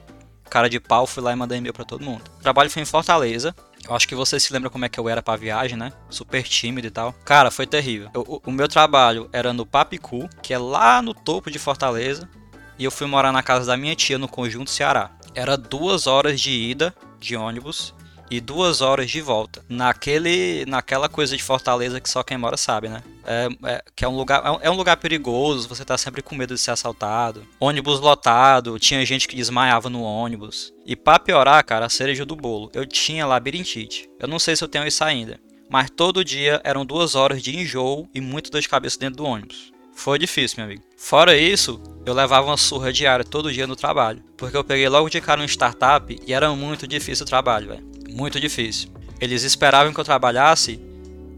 [0.49, 2.23] cara de pau, fui lá e mandei e-mail para todo mundo.
[2.39, 3.55] O trabalho foi em Fortaleza.
[3.87, 5.91] Eu acho que você se lembra como é que eu era pra viagem, né?
[6.09, 7.13] Super tímido e tal.
[7.25, 8.09] Cara, foi terrível.
[8.13, 12.29] Eu, o, o, meu trabalho era no Papicu, que é lá no topo de Fortaleza.
[12.77, 15.11] e eu fui morar na casa da minha tia no Conjunto Ceará.
[15.33, 17.93] Era duas horas de ida de ônibus
[18.31, 19.61] e duas horas de volta.
[19.67, 23.03] Naquele, naquela coisa de Fortaleza que só quem mora sabe, né?
[23.25, 26.55] É, é, que é um lugar, é um lugar perigoso, você tá sempre com medo
[26.55, 27.45] de ser assaltado.
[27.59, 30.73] Ônibus lotado, tinha gente que desmaiava no ônibus.
[30.85, 34.09] E pra piorar, cara, a cereja do bolo, eu tinha labirintite.
[34.17, 35.37] Eu não sei se eu tenho isso ainda.
[35.69, 39.25] Mas todo dia eram duas horas de enjoo e muito dor de cabeça dentro do
[39.25, 39.71] ônibus.
[39.93, 40.83] Foi difícil, meu amigo.
[40.97, 44.23] Fora isso, eu levava uma surra diária todo dia no trabalho.
[44.37, 47.91] Porque eu peguei logo de cara um startup e era muito difícil o trabalho, velho
[48.11, 48.89] muito difícil.
[49.19, 50.79] Eles esperavam que eu trabalhasse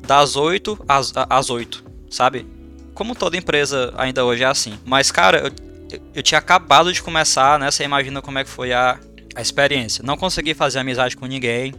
[0.05, 2.45] das 8 às, às 8, sabe?
[2.93, 4.77] Como toda empresa ainda hoje é assim.
[4.85, 7.69] Mas, cara, eu, eu tinha acabado de começar, né?
[7.69, 8.99] Você imagina como é que foi a,
[9.35, 10.03] a experiência.
[10.03, 11.73] Não consegui fazer amizade com ninguém,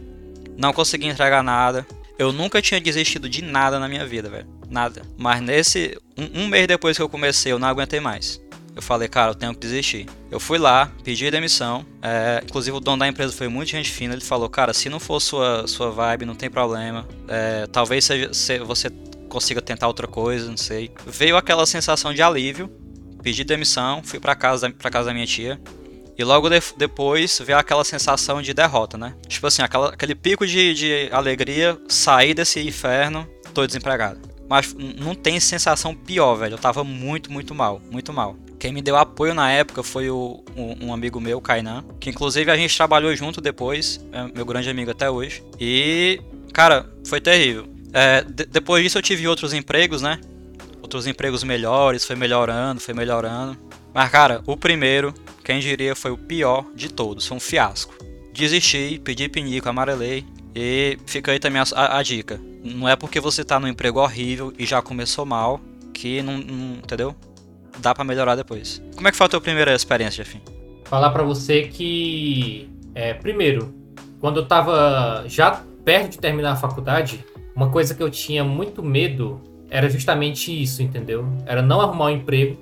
[0.57, 1.85] não consegui entregar nada.
[2.17, 4.47] Eu nunca tinha desistido de nada na minha vida, velho.
[4.69, 5.01] Nada.
[5.17, 5.97] Mas nesse.
[6.17, 8.39] Um, um mês depois que eu comecei, eu não aguentei mais
[8.75, 10.05] eu falei, cara, eu tenho que desistir.
[10.29, 11.85] Eu fui lá, pedi demissão.
[12.01, 14.13] É, inclusive, o dono da empresa foi muito gente fina.
[14.13, 17.07] Ele falou, cara, se não for sua, sua vibe, não tem problema.
[17.27, 18.89] É, talvez seja, se você
[19.29, 20.91] consiga tentar outra coisa, não sei.
[21.07, 22.69] Veio aquela sensação de alívio.
[23.23, 25.59] Pedi demissão, fui para casa, pra casa da minha tia.
[26.17, 29.15] E logo de, depois veio aquela sensação de derrota, né?
[29.25, 34.34] Tipo assim, aquela, aquele pico de, de alegria, sair desse inferno, tô desempregado.
[34.49, 36.53] Mas não tem sensação pior, velho.
[36.53, 38.35] Eu tava muito, muito mal, muito mal.
[38.59, 42.49] Quem me deu apoio na época foi o, um, um, amigo meu, Kainan, que inclusive
[42.49, 45.43] a gente trabalhou junto depois, é meu grande amigo até hoje.
[45.59, 46.21] E,
[46.53, 47.67] cara, foi terrível.
[47.93, 50.19] É, de, depois disso eu tive outros empregos, né?
[50.81, 53.57] Outros empregos melhores, foi melhorando, foi melhorando.
[53.93, 57.93] Mas, cara, o primeiro, quem diria, foi o pior de todos, foi um fiasco.
[58.33, 60.25] Desisti, pedi pinico, amarelei.
[60.55, 62.39] E fica aí também a, a, dica.
[62.63, 65.59] Não é porque você tá num emprego horrível e já começou mal
[65.93, 67.15] que não, não entendeu?
[67.79, 68.81] dá para melhorar depois.
[68.95, 70.41] Como é que foi a tua primeira experiência, Jefim?
[70.85, 73.73] Falar para você que, é, primeiro,
[74.19, 77.23] quando eu tava já perto de terminar a faculdade,
[77.55, 81.27] uma coisa que eu tinha muito medo era justamente isso, entendeu?
[81.45, 82.57] Era não arrumar um emprego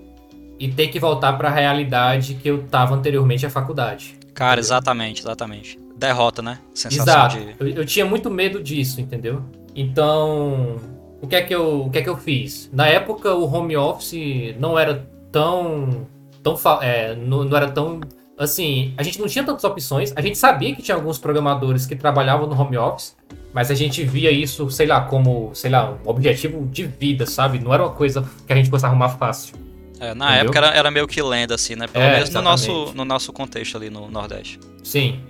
[0.59, 4.17] e ter que voltar para a realidade que eu tava anteriormente à faculdade.
[4.33, 4.61] Cara, entendeu?
[4.61, 5.82] exatamente, exatamente.
[6.07, 6.59] Derrota, né?
[6.73, 7.39] Sensação Exato.
[7.39, 7.55] De...
[7.59, 9.43] Eu, eu tinha muito medo disso, entendeu?
[9.75, 10.77] Então,
[11.21, 12.69] o que é que eu, o que é que eu fiz?
[12.73, 16.07] Na época o home office não era tão
[16.43, 18.01] tão é, não, não, era tão
[18.37, 20.11] assim, a gente não tinha tantas opções.
[20.15, 23.15] A gente sabia que tinha alguns programadores que trabalhavam no home office,
[23.53, 27.59] mas a gente via isso, sei lá, como, sei lá, um objetivo de vida, sabe?
[27.59, 29.55] Não era uma coisa que a gente fosse arrumar fácil.
[29.99, 30.41] É, na Entendeu?
[30.41, 31.87] época era, era, meio que lenda, assim, né?
[31.87, 34.59] Pelo é, menos no nosso, no nosso contexto ali no Nordeste.
[34.83, 35.21] Sim.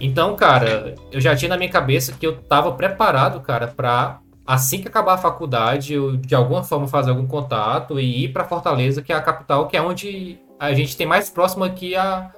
[0.00, 4.80] Então, cara, eu já tinha na minha cabeça que eu tava preparado, cara, pra assim
[4.80, 9.02] que acabar a faculdade, eu de alguma forma fazer algum contato e ir para Fortaleza,
[9.02, 12.30] que é a capital, que é onde a gente tem mais próximo aqui a,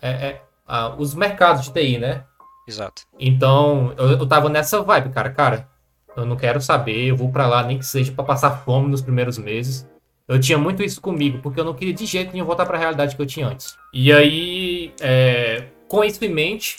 [0.00, 2.24] é, é, a os mercados de TI, né?
[2.66, 3.02] Exato.
[3.18, 5.30] Então, eu, eu tava nessa vibe, cara.
[5.30, 5.68] Cara,
[6.16, 9.02] eu não quero saber, eu vou para lá, nem que seja para passar fome nos
[9.02, 9.88] primeiros meses.
[10.28, 12.80] Eu tinha muito isso comigo, porque eu não queria de jeito nenhum voltar para a
[12.80, 13.76] realidade que eu tinha antes.
[13.92, 16.76] E aí, é, com isso em mente,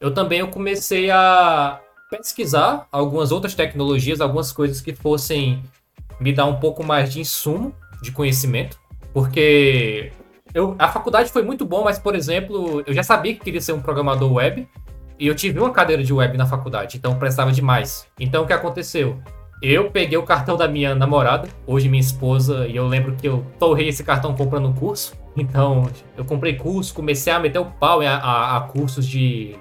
[0.00, 1.80] eu também eu comecei a,
[2.10, 5.62] pesquisar algumas outras tecnologias, algumas coisas que fossem
[6.20, 8.78] me dar um pouco mais de insumo de conhecimento,
[9.12, 10.12] porque
[10.54, 13.72] eu, a faculdade foi muito bom, mas, por exemplo, eu já sabia que queria ser
[13.72, 14.68] um programador web,
[15.18, 18.06] e eu tive uma cadeira de web na faculdade, então prestava demais.
[18.20, 19.18] Então o que aconteceu?
[19.62, 23.44] Eu peguei o cartão da minha namorada, hoje minha esposa, e eu lembro que eu
[23.58, 25.14] torrei esse cartão comprando curso.
[25.34, 29.56] Então, eu comprei curso, comecei a meter o pau a, a, a cursos de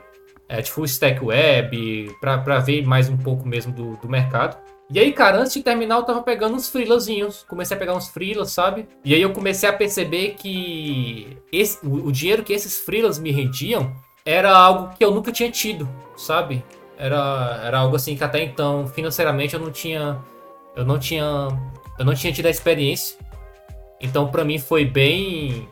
[0.47, 4.57] é, de full stack web, para ver mais um pouco mesmo do, do mercado.
[4.89, 7.43] E aí, cara, antes de terminar, eu tava pegando uns freelazinhos.
[7.49, 8.87] Comecei a pegar uns freelas, sabe?
[9.03, 13.31] E aí eu comecei a perceber que esse, o, o, dinheiro que esses freelas me
[13.31, 13.91] rendiam
[14.23, 16.63] era algo que eu nunca tinha tido, sabe?
[16.97, 20.19] Era, era algo assim que até então, financeiramente, eu não tinha.
[20.75, 21.47] Eu não tinha.
[21.97, 23.17] Eu não tinha tido a experiência.
[23.99, 25.67] Então, para mim, foi bem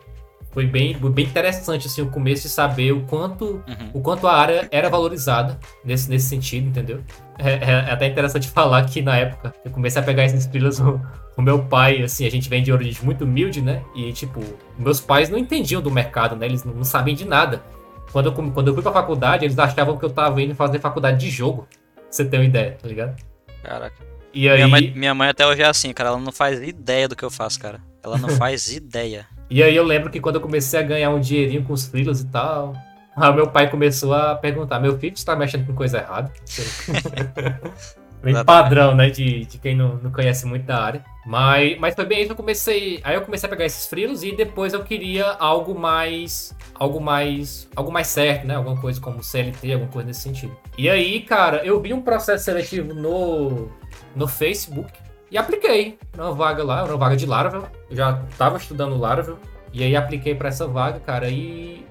[0.53, 3.89] foi bem, bem interessante assim o começo de saber o quanto, uhum.
[3.93, 7.01] o quanto a área era valorizada nesse, nesse sentido, entendeu?
[7.39, 10.79] É, é, é até interessante falar que na época eu comecei a pegar esses freelas,
[10.79, 11.01] o,
[11.35, 13.81] o, meu pai, assim, a gente vem de origem muito humilde, né?
[13.95, 14.39] E tipo,
[14.77, 16.45] meus pais não entendiam do mercado, né?
[16.45, 17.63] Eles não, não sabem de nada.
[18.11, 21.19] Quando eu, quando eu fui pra faculdade, eles achavam que eu tava indo fazer faculdade
[21.19, 21.67] de jogo.
[21.95, 23.19] Pra você ter uma ideia, tá ligado?
[23.63, 23.95] Caraca.
[24.31, 24.57] E aí...
[24.57, 26.09] minha, mãe, minha mãe até hoje é assim, cara.
[26.09, 27.81] Ela não faz ideia do que eu faço, cara.
[28.03, 29.25] Ela não faz ideia.
[29.49, 32.21] E aí eu lembro que quando eu comecei a ganhar um dinheirinho com os freelas
[32.21, 32.73] e tal,
[33.15, 36.31] aí meu pai começou a perguntar: meu filho está mexendo com coisa errada?
[38.23, 39.09] bem padrão, né?
[39.09, 41.05] De, de quem não, não conhece muito da área.
[41.25, 42.99] Mas, mas foi bem isso, eu comecei.
[43.03, 46.55] Aí eu comecei a pegar esses frilos e depois eu queria algo mais.
[46.73, 47.69] Algo mais.
[47.75, 48.55] Algo mais certo, né?
[48.55, 50.57] Alguma coisa como CLT, alguma coisa nesse sentido.
[50.77, 53.69] E aí, cara, eu vi um processo seletivo no,
[54.15, 55.02] no Facebook
[55.33, 57.67] e apliquei numa vaga lá, uma vaga de Laravel.
[57.89, 59.37] Eu já tava estudando Laravel.
[59.73, 61.83] E aí apliquei para essa vaga, cara, e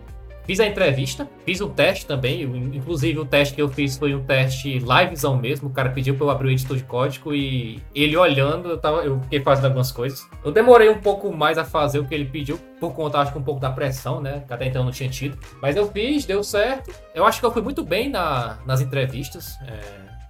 [0.45, 2.43] Fiz a entrevista, fiz um teste também.
[2.43, 5.69] Inclusive, o teste que eu fiz foi um teste livezão mesmo.
[5.69, 9.05] O cara pediu pra eu abrir o editor de código e ele olhando, eu, tava,
[9.05, 10.27] eu fiquei fazendo algumas coisas.
[10.45, 13.39] Eu demorei um pouco mais a fazer o que ele pediu, por conta, acho que
[13.39, 14.43] um pouco da pressão, né?
[14.47, 15.39] Que até então não tinha tido.
[15.61, 16.93] Mas eu fiz, deu certo.
[17.15, 19.57] Eu acho que eu fui muito bem na, nas entrevistas.
[19.65, 19.79] É,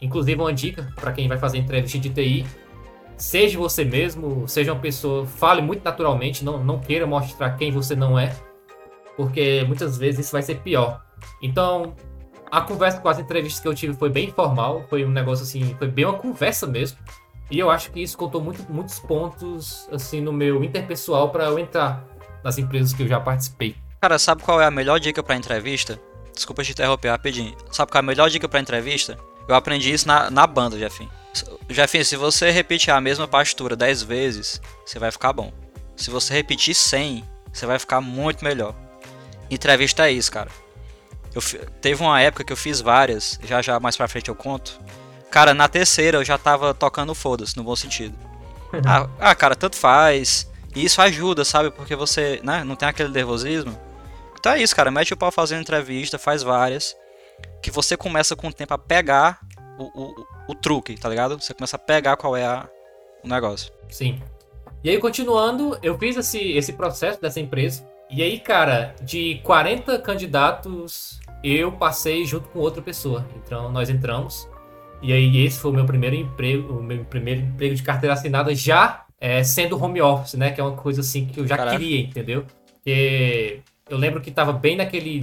[0.03, 2.45] inclusive, uma dica para quem vai fazer entrevista de TI.
[3.23, 7.95] Seja você mesmo, seja uma pessoa, fale muito naturalmente, não, não queira mostrar quem você
[7.95, 8.35] não é
[9.17, 11.03] porque muitas vezes isso vai ser pior.
[11.41, 11.95] Então,
[12.51, 15.75] a conversa com as entrevistas que eu tive foi bem informal, foi um negócio assim,
[15.79, 16.99] foi bem uma conversa mesmo.
[17.51, 21.59] E eu acho que isso contou muito, muitos pontos assim no meu interpessoal para eu
[21.59, 22.05] entrar
[22.43, 23.77] nas empresas que eu já participei.
[24.01, 26.01] Cara, sabe qual é a melhor dica para entrevista?
[26.35, 27.55] Desculpa te interromper rapidinho.
[27.71, 29.19] Sabe qual é a melhor dica para entrevista?
[29.47, 30.79] Eu aprendi isso na, na banda,
[31.69, 35.53] Jeffin, se você repetir a mesma pastura 10 vezes, você vai ficar bom.
[35.97, 38.75] Se você repetir 100, você vai ficar muito melhor.
[39.51, 40.51] Entrevista é isso, cara.
[41.35, 41.43] Eu,
[41.81, 44.79] teve uma época que eu fiz várias, já já mais pra frente eu conto.
[45.31, 48.17] Cara, na terceira eu já tava tocando foda-se, no bom sentido.
[48.87, 50.51] ah, ah, cara, tanto faz.
[50.75, 51.71] E isso ajuda, sabe?
[51.71, 53.79] Porque você né, não tem aquele nervosismo.
[54.39, 54.91] Então é isso, cara.
[54.91, 56.97] Mete o pau fazendo entrevista, faz várias.
[57.63, 59.41] Que você começa com o tempo a pegar
[59.79, 61.41] o, o, o truque, tá ligado?
[61.41, 62.69] Você começa a pegar qual é a,
[63.25, 63.73] o negócio.
[63.89, 64.21] Sim.
[64.85, 67.87] E aí, continuando, eu fiz esse, esse processo dessa empresa.
[68.11, 73.27] E aí, cara, de 40 candidatos, eu passei junto com outra pessoa.
[73.37, 74.49] Então, nós entramos.
[75.01, 78.55] E aí, esse foi o meu primeiro emprego, o meu primeiro emprego de carteira assinada,
[78.55, 80.51] já é, sendo home office, né?
[80.51, 81.79] Que é uma coisa assim que eu já Caraca.
[81.79, 82.45] queria, entendeu?
[82.67, 85.19] Porque eu lembro que estava bem naquele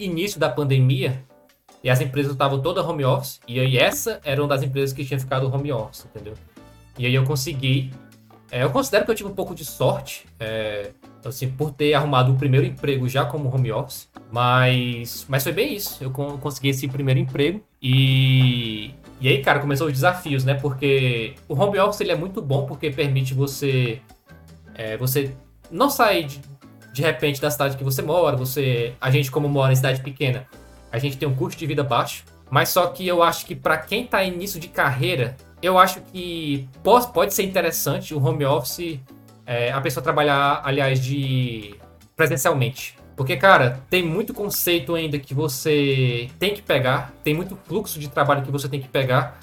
[0.00, 1.22] início da pandemia
[1.84, 3.38] e as empresas estavam todas home office.
[3.46, 6.32] E aí, essa era uma das empresas que tinha ficado home office, entendeu?
[6.98, 7.92] E aí, eu consegui.
[8.50, 10.24] É, eu considero que eu tive um pouco de sorte.
[10.40, 10.92] É,
[11.24, 14.08] assim, por ter arrumado o primeiro emprego já como home office.
[14.32, 16.02] Mas, mas foi bem isso.
[16.02, 20.54] Eu consegui esse primeiro emprego e e aí, cara, começou os desafios, né?
[20.54, 24.00] Porque o home office ele é muito bom porque permite você
[24.74, 25.34] é, você
[25.70, 26.40] não sair de,
[26.92, 28.36] de repente da cidade que você mora.
[28.36, 30.46] Você, a gente como mora em cidade pequena,
[30.94, 32.24] a gente tem um custo de vida baixo.
[32.48, 36.00] Mas só que eu acho que para quem tá em início de carreira, eu acho
[36.00, 39.00] que pode, pode ser interessante o home office
[39.44, 41.74] é, a pessoa trabalhar, aliás, de
[42.14, 42.96] presencialmente.
[43.16, 48.08] Porque, cara, tem muito conceito ainda que você tem que pegar, tem muito fluxo de
[48.08, 49.38] trabalho que você tem que pegar.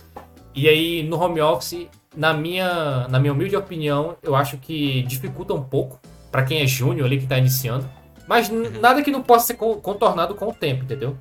[0.55, 5.53] E aí, no home office, na minha, na minha humilde opinião, eu acho que dificulta
[5.53, 5.99] um pouco
[6.31, 7.89] para quem é júnior ali que tá iniciando.
[8.27, 8.79] Mas uhum.
[8.79, 11.17] nada que não possa ser contornado com o tempo, entendeu?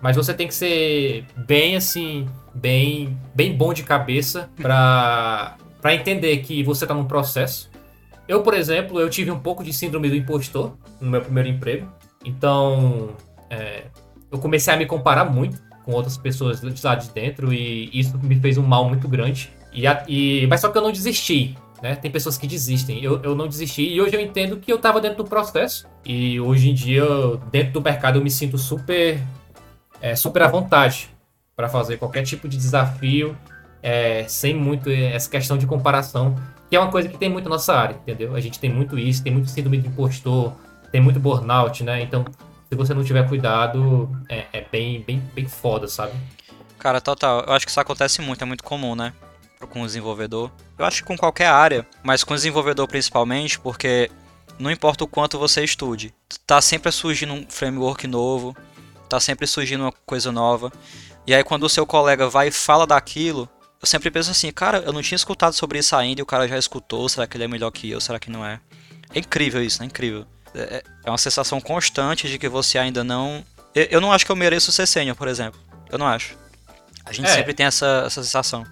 [0.00, 6.38] Mas você tem que ser bem assim, bem, bem bom de cabeça para para entender
[6.38, 7.70] que você tá num processo
[8.28, 11.90] eu, por exemplo, eu tive um pouco de síndrome do impostor no meu primeiro emprego.
[12.22, 13.16] Então,
[13.48, 13.84] é,
[14.30, 18.18] eu comecei a me comparar muito com outras pessoas de lá de dentro e isso
[18.18, 19.50] me fez um mal muito grande.
[19.72, 21.56] E, e mas só que eu não desisti.
[21.82, 21.94] Né?
[21.94, 23.02] Tem pessoas que desistem.
[23.02, 25.86] Eu, eu não desisti e hoje eu entendo que eu estava dentro do processo.
[26.04, 27.06] E hoje em dia,
[27.50, 29.22] dentro do mercado, eu me sinto super,
[30.00, 31.10] é, super à vontade
[31.56, 33.36] para fazer qualquer tipo de desafio,
[33.82, 36.36] é, sem muito essa questão de comparação.
[36.70, 38.34] Que é uma coisa que tem muito na nossa área, entendeu?
[38.34, 40.52] A gente tem muito isso, tem muito síndrome de impostor,
[40.92, 42.02] tem muito burnout, né?
[42.02, 42.24] Então,
[42.68, 46.12] se você não tiver cuidado, é, é bem, bem, bem foda, sabe?
[46.78, 47.40] Cara, total.
[47.46, 49.12] Eu acho que isso acontece muito, é muito comum, né?
[49.70, 50.52] Com o desenvolvedor.
[50.78, 54.10] Eu acho que com qualquer área, mas com o desenvolvedor principalmente, porque
[54.58, 56.14] não importa o quanto você estude,
[56.46, 58.56] tá sempre surgindo um framework novo,
[59.08, 60.72] tá sempre surgindo uma coisa nova.
[61.26, 63.48] E aí quando o seu colega vai e fala daquilo,
[63.80, 66.48] eu sempre penso assim, cara, eu não tinha escutado sobre isso ainda e o cara
[66.48, 68.60] já escutou, será que ele é melhor que eu, será que não é?
[69.14, 70.26] É incrível isso, é incrível.
[70.54, 73.44] É, é uma sensação constante de que você ainda não.
[73.74, 75.60] Eu, eu não acho que eu mereço ser sênior, por exemplo.
[75.90, 76.36] Eu não acho.
[77.04, 77.34] A gente é.
[77.34, 78.64] sempre tem essa, essa sensação.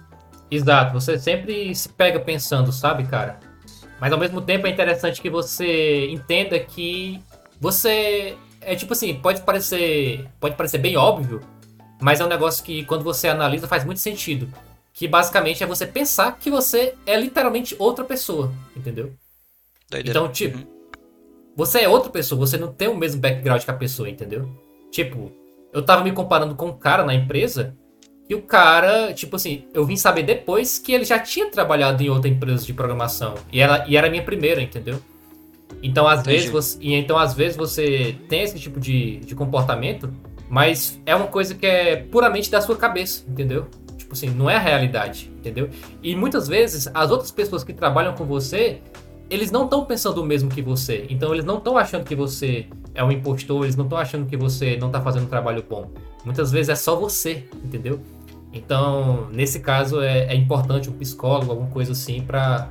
[0.49, 3.39] Exato, você sempre se pega pensando, sabe, cara?
[3.99, 7.21] Mas ao mesmo tempo é interessante que você entenda que
[7.59, 8.37] você.
[8.61, 10.27] É tipo assim, pode parecer.
[10.39, 11.41] Pode parecer bem óbvio,
[12.01, 14.51] mas é um negócio que quando você analisa faz muito sentido
[14.97, 19.13] que basicamente é você pensar que você é literalmente outra pessoa, entendeu?
[19.87, 20.09] Doideira.
[20.09, 20.65] Então, tipo, uhum.
[21.55, 24.49] você é outra pessoa, você não tem o mesmo background que a pessoa, entendeu?
[24.91, 25.31] Tipo,
[25.71, 27.77] eu tava me comparando com um cara na empresa
[28.29, 32.09] E o cara, tipo assim, eu vim saber depois que ele já tinha trabalhado em
[32.09, 33.35] outra empresa de programação.
[33.53, 34.99] E, ela, e era a minha primeira, entendeu?
[35.81, 40.11] Então, às vezes, você, e então, às vezes você tem esse tipo de, de comportamento,
[40.49, 43.67] mas é uma coisa que é puramente da sua cabeça, entendeu?
[43.97, 45.69] Tipo assim, não é a realidade, entendeu?
[46.01, 48.79] E muitas vezes as outras pessoas que trabalham com você,
[49.29, 51.05] eles não estão pensando o mesmo que você.
[51.09, 54.37] Então eles não estão achando que você é um impostor, eles não estão achando que
[54.37, 55.91] você não está fazendo um trabalho bom.
[56.23, 57.99] Muitas vezes é só você, entendeu?
[58.53, 62.69] Então, nesse caso, é, é importante um psicólogo, alguma coisa assim, para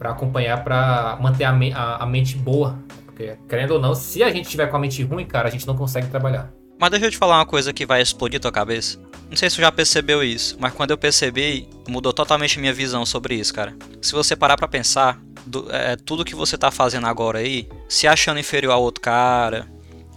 [0.00, 2.78] acompanhar, para manter a, me a, a mente boa.
[3.04, 5.66] Porque, querendo ou não, se a gente tiver com a mente ruim, cara, a gente
[5.66, 6.52] não consegue trabalhar.
[6.80, 8.98] Mas deixa eu te falar uma coisa que vai explodir tua cabeça.
[9.28, 13.04] Não sei se você já percebeu isso, mas quando eu percebi, mudou totalmente minha visão
[13.04, 13.76] sobre isso, cara.
[14.00, 18.06] Se você parar para pensar, do, é, tudo que você tá fazendo agora aí, se
[18.06, 19.66] achando inferior ao outro cara,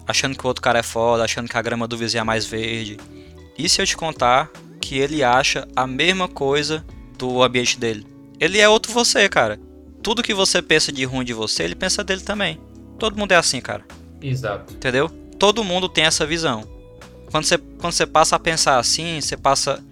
[0.08, 2.46] achando que o outro cara é foda, achando que a grama do vizinho é mais
[2.46, 2.98] verde.
[3.58, 6.86] E se eu te contar que ele acha a mesma coisa
[7.18, 8.06] do ambiente dele?
[8.40, 9.60] Ele é outro você, cara.
[10.02, 12.60] Tudo que você pensa de ruim de você, ele pensa dele também.
[12.98, 13.86] Todo mundo é assim, cara.
[14.22, 14.74] Exato.
[14.74, 15.22] Entendeu?
[15.42, 16.64] todo mundo tem essa visão.
[17.32, 19.84] Quando você, quando você passa a pensar assim, você passa.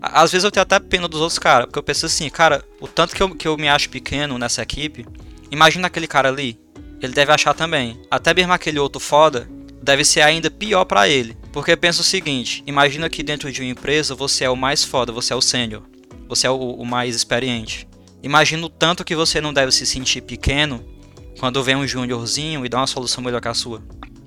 [0.00, 2.86] Às vezes eu tenho até pena dos outros caras, porque eu penso assim, cara, o
[2.86, 5.04] tanto que eu, que eu me acho pequeno nessa equipe,
[5.50, 6.56] imagina aquele cara ali.
[7.00, 8.00] Ele deve achar também.
[8.08, 9.48] Até mesmo aquele outro foda,
[9.82, 11.36] deve ser ainda pior para ele.
[11.52, 15.10] Porque pensa o seguinte: imagina que dentro de uma empresa você é o mais foda,
[15.10, 15.82] você é o sênior,
[16.28, 17.88] você é o, o mais experiente.
[18.22, 20.84] Imagina o tanto que você não deve se sentir pequeno
[21.40, 23.82] quando vem um juniorzinho e dá uma solução melhor que a sua.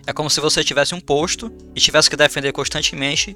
[0.05, 3.35] É como se você tivesse um posto e tivesse que defender constantemente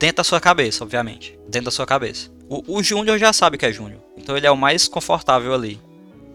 [0.00, 1.38] dentro da sua cabeça, obviamente.
[1.46, 2.30] Dentro da sua cabeça.
[2.48, 4.00] O, o Júnior já sabe que é Júnior.
[4.16, 5.78] Então ele é o mais confortável ali.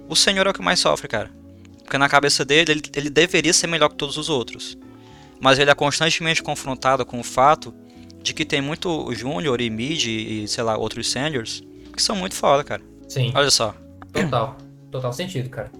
[0.07, 1.31] O Senhor é o que mais sofre, cara.
[1.83, 4.77] Porque na cabeça dele, ele, ele deveria ser melhor que todos os outros.
[5.39, 7.73] Mas ele é constantemente confrontado com o fato
[8.21, 12.35] de que tem muito Júnior e Mid e, sei lá, outros Seniors que são muito
[12.35, 12.83] foda, cara.
[13.07, 13.31] Sim.
[13.35, 13.73] Olha só.
[14.11, 14.57] Total.
[14.91, 15.71] Total sentido, cara.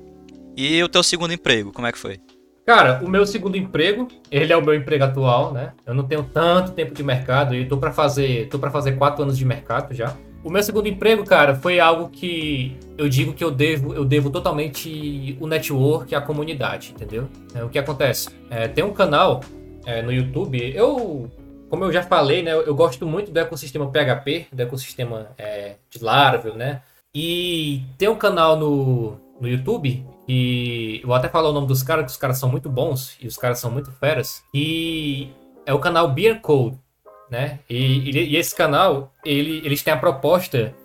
[0.55, 2.19] E o teu segundo emprego, como é que foi?
[2.65, 5.71] Cara, o meu segundo emprego, ele é o meu emprego atual, né?
[5.85, 9.23] Eu não tenho tanto tempo de mercado e tô para fazer, tô para fazer quatro
[9.23, 10.17] anos de mercado já.
[10.43, 14.29] O meu segundo emprego, cara, foi algo que eu digo que eu devo, eu devo
[14.29, 17.29] totalmente o network, a comunidade, entendeu?
[17.55, 18.29] É, o que acontece?
[18.49, 19.41] É, tem um canal
[19.85, 21.31] é, no YouTube, eu,
[21.69, 26.03] como eu já falei, né, eu gosto muito do ecossistema PHP, do ecossistema é, de
[26.03, 26.81] Laravel, né?
[27.19, 32.05] E tem um canal no, no YouTube e vou até falar o nome dos caras,
[32.05, 34.43] que os caras são muito bons e os caras são muito feras.
[34.53, 35.27] E
[35.65, 36.77] é o canal Beer Code,
[37.27, 37.57] né?
[37.67, 40.75] E, e, e esse canal, ele, eles têm a proposta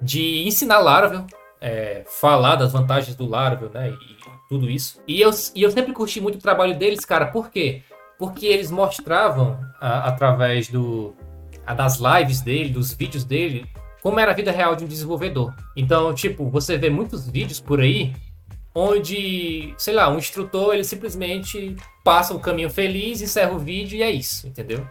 [0.00, 1.26] de ensinar Laravel,
[1.60, 3.90] é, falar das vantagens do Laravel, né?
[3.90, 4.16] E
[4.48, 5.02] tudo isso.
[5.08, 7.26] E eu, e eu sempre curti muito o trabalho deles, cara.
[7.26, 7.82] Por quê?
[8.16, 11.16] Porque eles mostravam, a, através do,
[11.66, 13.66] a, das lives dele, dos vídeos dele,
[14.02, 15.54] como era a vida real de um desenvolvedor.
[15.76, 18.12] Então, tipo, você vê muitos vídeos por aí
[18.74, 24.02] onde, sei lá, um instrutor ele simplesmente passa o caminho feliz, encerra o vídeo e
[24.02, 24.86] é isso, entendeu?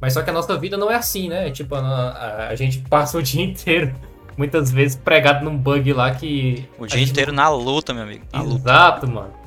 [0.00, 1.50] Mas só que a nossa vida não é assim, né?
[1.50, 3.94] Tipo, a, a gente passa o dia inteiro,
[4.36, 6.66] muitas vezes, pregado num bug lá que.
[6.78, 8.24] O dia inteiro na luta, meu amigo.
[8.32, 9.20] Na Exato, luta.
[9.20, 9.37] mano.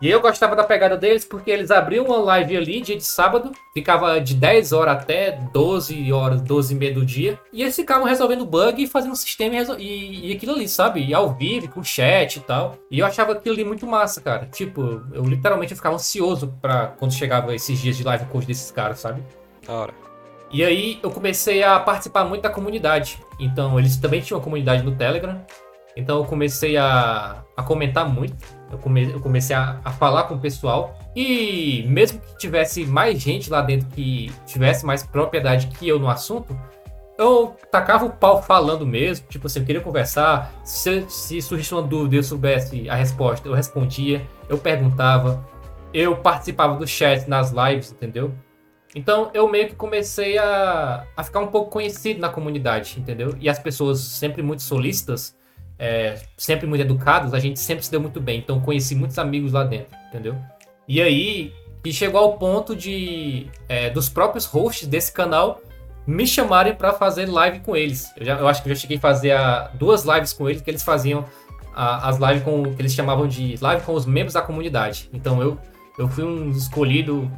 [0.00, 3.50] E eu gostava da pegada deles porque eles abriam uma live ali, dia de sábado,
[3.74, 8.06] ficava de 10 horas até 12 horas, 12 e meia do dia, e eles ficavam
[8.06, 11.04] resolvendo bug e fazendo sistema e, e, e, aquilo ali, sabe?
[11.04, 12.76] E ao vivo, com chat e tal.
[12.88, 14.46] E eu achava aquilo ali muito massa, cara.
[14.46, 19.00] Tipo, eu literalmente ficava ansioso para quando chegava esses dias de live coach desses caras,
[19.00, 19.20] sabe?
[19.66, 19.94] Da hora.
[20.52, 23.18] E aí eu comecei a participar muito da comunidade.
[23.38, 25.44] Então, eles também tinham uma comunidade no Telegram.
[25.96, 30.34] Então eu comecei a, a comentar muito eu, come, eu comecei a, a, falar com
[30.34, 30.98] o pessoal.
[31.14, 36.08] E mesmo que tivesse mais gente lá dentro que tivesse mais propriedade que eu no
[36.08, 36.58] assunto,
[37.18, 39.26] eu tacava o pau falando mesmo.
[39.28, 40.52] Tipo assim, eu queria conversar.
[40.64, 45.44] Se, se surgisse uma dúvida eu soubesse a resposta, eu respondia, eu perguntava,
[45.92, 48.32] eu participava do chat nas lives, entendeu?
[48.94, 53.34] Então eu meio que comecei a, a ficar um pouco conhecido na comunidade, entendeu?
[53.40, 55.36] E as pessoas sempre muito solícitas
[55.78, 58.38] é, sempre muito educados, a gente sempre se deu muito bem.
[58.38, 60.36] Então conheci muitos amigos lá dentro, entendeu?
[60.86, 61.52] E aí,
[61.84, 65.60] e chegou ao ponto de é, dos próprios hosts desse canal
[66.06, 68.10] me chamarem para fazer live com eles.
[68.16, 70.62] Eu, já, eu acho que eu já cheguei a fazer a, duas lives com eles,
[70.62, 71.24] que eles faziam
[71.74, 75.08] a, as lives com que eles chamavam de live com os membros da comunidade.
[75.12, 75.58] Então eu,
[75.98, 77.30] eu fui um escolhido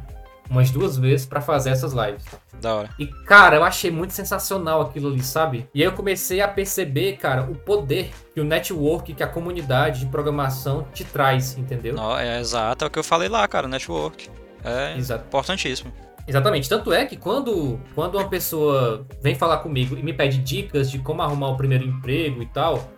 [0.51, 2.25] umas duas vezes para fazer essas lives.
[2.61, 2.91] Da hora.
[2.99, 5.69] E, cara, eu achei muito sensacional aquilo ali, sabe?
[5.73, 10.01] E aí eu comecei a perceber, cara, o poder que o network, que a comunidade
[10.01, 11.95] de programação te traz, entendeu?
[11.95, 14.29] Não, é exato, é o que eu falei lá, cara, network.
[14.63, 15.25] É Exato.
[15.27, 15.91] importantíssimo.
[16.27, 16.69] Exatamente.
[16.69, 20.99] Tanto é que quando, quando uma pessoa vem falar comigo e me pede dicas de
[20.99, 22.89] como arrumar o primeiro emprego e tal,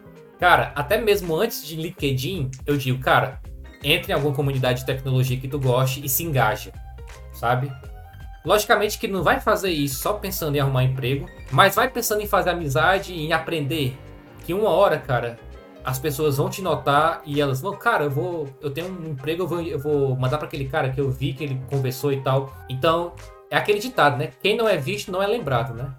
[0.40, 3.40] cara, até mesmo antes de LinkedIn, eu digo, cara,
[3.82, 6.72] entre em alguma comunidade de tecnologia que tu goste e se engaja,
[7.43, 7.72] sabe?
[8.45, 12.26] Logicamente que não vai fazer isso só pensando em arrumar emprego, mas vai pensando em
[12.26, 13.99] fazer amizade e em aprender.
[14.45, 15.38] Que uma hora, cara,
[15.84, 19.43] as pessoas vão te notar e elas vão, cara, eu vou, eu tenho um emprego,
[19.43, 22.20] eu vou, eu vou mandar para aquele cara que eu vi que ele conversou e
[22.20, 22.53] tal.
[22.68, 23.12] Então,
[23.51, 24.30] é aquele ditado, né?
[24.40, 25.93] Quem não é visto não é lembrado, né?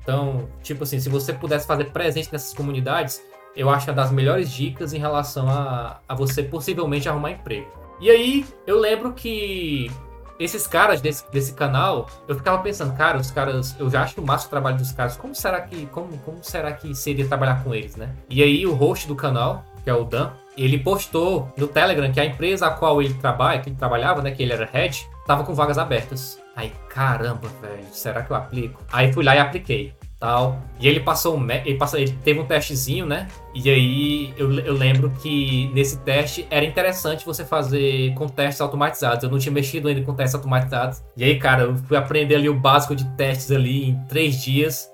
[0.00, 3.20] Então, tipo assim, se você pudesse fazer presente nessas comunidades,
[3.56, 7.68] eu acho é das melhores dicas em relação a, a você possivelmente arrumar emprego.
[8.00, 9.90] E aí, eu lembro que
[10.38, 14.46] esses caras desse, desse canal, eu ficava pensando, cara, os caras, eu já acho massa
[14.46, 15.16] o trabalho dos caras.
[15.16, 18.10] Como será que, como, como será que seria trabalhar com eles, né?
[18.28, 22.20] E aí o host do canal, que é o Dan, ele postou no Telegram que
[22.20, 25.44] a empresa a qual ele trabalha, que ele trabalhava, né, que ele era head, tava
[25.44, 26.40] com vagas abertas.
[26.56, 28.80] Aí, caramba, velho, será que eu aplico?
[28.92, 30.60] Aí fui lá e apliquei tal.
[30.80, 33.28] E ele passou, ele passou, ele teve um testezinho, né?
[33.54, 39.24] E aí eu, eu lembro que nesse teste era interessante você fazer com testes automatizados.
[39.24, 41.02] Eu não tinha mexido ainda com testes automatizados.
[41.16, 44.90] E aí, cara, eu fui aprender ali o básico de testes ali em três dias.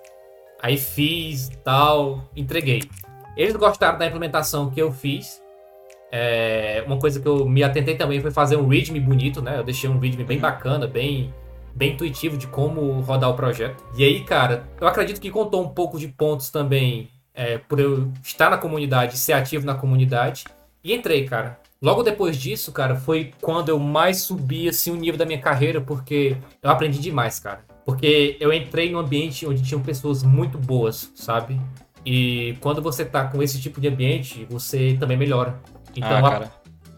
[0.63, 2.83] Aí fiz tal, entreguei.
[3.37, 5.41] Eles gostaram da implementação que eu fiz.
[6.13, 9.59] É, uma coisa que eu me atentei também foi fazer um readme bonito, né?
[9.59, 11.33] Eu deixei um readme bem bacana, bem
[11.75, 13.83] bem intuitivo de como rodar o projeto.
[13.97, 18.13] E aí, cara, eu acredito que contou um pouco de pontos também é, por eu
[18.23, 20.45] estar na comunidade, ser ativo na comunidade.
[20.83, 21.59] E entrei, cara.
[21.83, 25.81] Logo depois disso, cara, foi quando eu mais subi assim, o nível da minha carreira,
[25.81, 27.65] porque eu aprendi demais, cara.
[27.85, 31.59] Porque eu entrei num ambiente onde tinham pessoas muito boas, sabe?
[32.05, 35.59] E quando você tá com esse tipo de ambiente, você também melhora.
[35.97, 36.53] Então, ah, cara,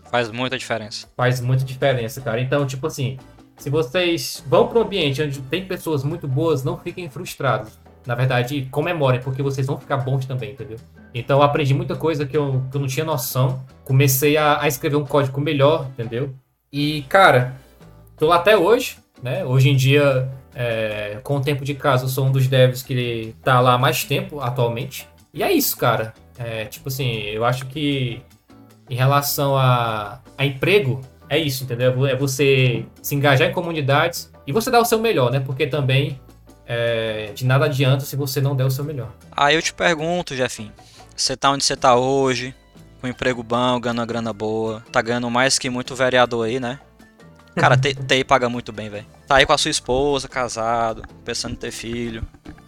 [0.05, 0.11] a...
[0.11, 1.09] faz muita diferença.
[1.17, 2.41] Faz muita diferença, cara.
[2.41, 3.19] Então, tipo assim,
[3.57, 7.79] se vocês vão para um ambiente onde tem pessoas muito boas, não fiquem frustrados.
[8.05, 10.79] Na verdade, comemorem, porque vocês vão ficar bons também, entendeu?
[11.15, 13.65] Então eu aprendi muita coisa que eu, que eu não tinha noção.
[13.85, 16.35] Comecei a, a escrever um código melhor, entendeu?
[16.73, 17.55] E, cara,
[18.17, 19.45] tô lá até hoje, né?
[19.45, 23.35] Hoje em dia, é, com o tempo de casa, eu sou um dos devs que
[23.43, 25.09] tá lá mais tempo atualmente.
[25.33, 26.13] E é isso, cara.
[26.39, 28.21] É, tipo assim, eu acho que
[28.91, 31.01] em relação a, a emprego,
[31.33, 32.07] é isso, entendeu?
[32.07, 35.41] É você se engajar em comunidades e você dar o seu melhor, né?
[35.41, 36.21] Porque também
[36.67, 39.11] é, de nada adianta se você não der o seu melhor.
[39.35, 40.71] Aí eu te pergunto, Jefim,
[41.17, 42.55] você tá onde você tá hoje,
[43.01, 46.61] com um emprego bom, ganhando uma grana boa, tá ganhando mais que muito vereador aí,
[46.61, 46.79] né?
[47.57, 49.07] Cara, TI paga muito bem, velho.
[49.27, 52.23] Tá aí com a sua esposa, casado, pensando em ter filho,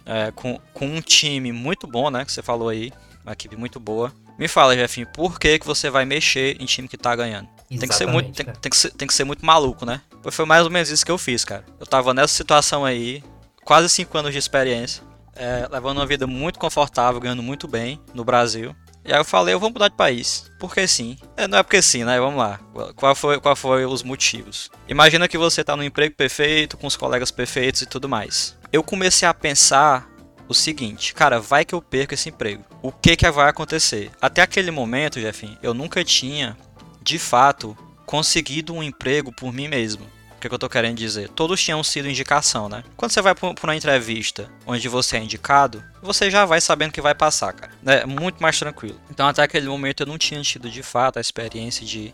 [0.07, 2.25] é, com, com um time muito bom, né?
[2.25, 2.91] Que você falou aí,
[3.23, 4.11] uma equipe muito boa.
[4.39, 7.54] Me fala, Jefinho, por que, que você vai mexer em time que tá ganhando?
[7.69, 10.01] Tem que, ser muito, tem, tem, que ser, tem que ser muito maluco, né?
[10.31, 11.65] Foi mais ou menos isso que eu fiz, cara.
[11.79, 13.23] Eu tava nessa situação aí,
[13.63, 15.03] quase 5 anos de experiência,
[15.35, 18.75] é, levando uma vida muito confortável, ganhando muito bem no Brasil.
[19.03, 20.51] E aí eu falei, eu vou mudar de país.
[20.59, 21.17] Porque sim.
[21.37, 22.19] É, não é porque sim, né?
[22.19, 22.59] Vamos lá.
[22.95, 24.71] Qual foi, qual foi os motivos?
[24.87, 28.57] Imagina que você tá no emprego perfeito, com os colegas perfeitos e tudo mais.
[28.73, 30.09] Eu comecei a pensar
[30.47, 32.63] o seguinte, cara, vai que eu perco esse emprego.
[32.81, 34.11] O que que vai acontecer?
[34.21, 36.57] Até aquele momento, Jeffin, eu nunca tinha
[37.05, 40.03] de fato, conseguido um emprego por mim mesmo.
[40.35, 41.29] O que, é que eu tô querendo dizer?
[41.29, 42.83] Todos tinham sido indicação, né?
[42.97, 47.01] Quando você vai para uma entrevista onde você é indicado, você já vai sabendo que
[47.01, 47.71] vai passar, cara.
[47.85, 48.99] É muito mais tranquilo.
[49.09, 52.13] Então, até aquele momento, eu não tinha tido de fato a experiência de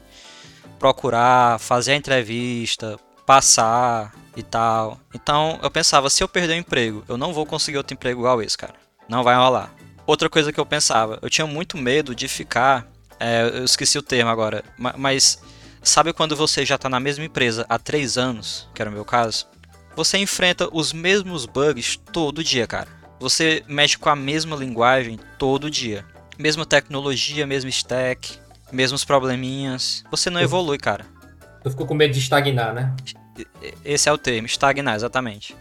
[0.78, 5.00] procurar, fazer a entrevista, passar e tal.
[5.14, 8.42] Então, eu pensava, se eu perder o emprego, eu não vou conseguir outro emprego igual
[8.42, 8.76] esse, cara.
[9.08, 9.74] Não vai rolar.
[10.06, 12.91] Outra coisa que eu pensava, eu tinha muito medo de ficar
[13.22, 14.64] é, eu esqueci o termo agora.
[14.98, 15.40] Mas
[15.84, 19.06] sabe quando você já está na mesma empresa há três anos, que era o meu
[19.06, 19.46] caso?
[19.96, 22.88] Você enfrenta os mesmos bugs todo dia, cara.
[23.20, 26.04] Você mexe com a mesma linguagem todo dia.
[26.40, 28.40] Mesma tecnologia, mesmo stack,
[28.72, 30.04] mesmos probleminhas.
[30.10, 31.06] Você não evolui, cara.
[31.62, 32.96] Tu ficou com medo de estagnar, né?
[33.86, 35.56] Esse é o termo, estagnar, exatamente.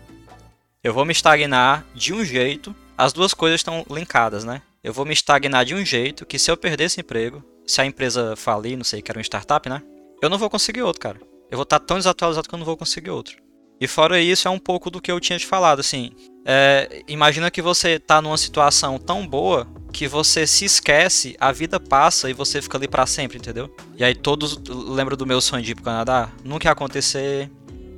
[0.82, 2.74] Eu vou me estagnar de um jeito.
[2.96, 4.62] As duas coisas estão linkadas, né?
[4.82, 7.84] Eu vou me estagnar de um jeito que se eu perder esse emprego, se a
[7.84, 9.82] empresa falir, não sei, que era uma startup, né?
[10.22, 11.20] Eu não vou conseguir outro, cara.
[11.50, 13.36] Eu vou estar tão desatualizado que eu não vou conseguir outro.
[13.78, 16.12] E fora isso, é um pouco do que eu tinha te falado, assim.
[16.46, 21.78] É, imagina que você tá numa situação tão boa que você se esquece, a vida
[21.78, 23.74] passa e você fica ali para sempre, entendeu?
[23.98, 26.30] E aí todos lembram do meu sonho de ir pro Canadá?
[26.42, 27.50] Nunca ia acontecer.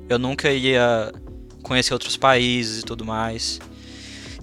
[0.09, 1.13] Eu nunca ia
[1.61, 3.61] conhecer outros países e tudo mais.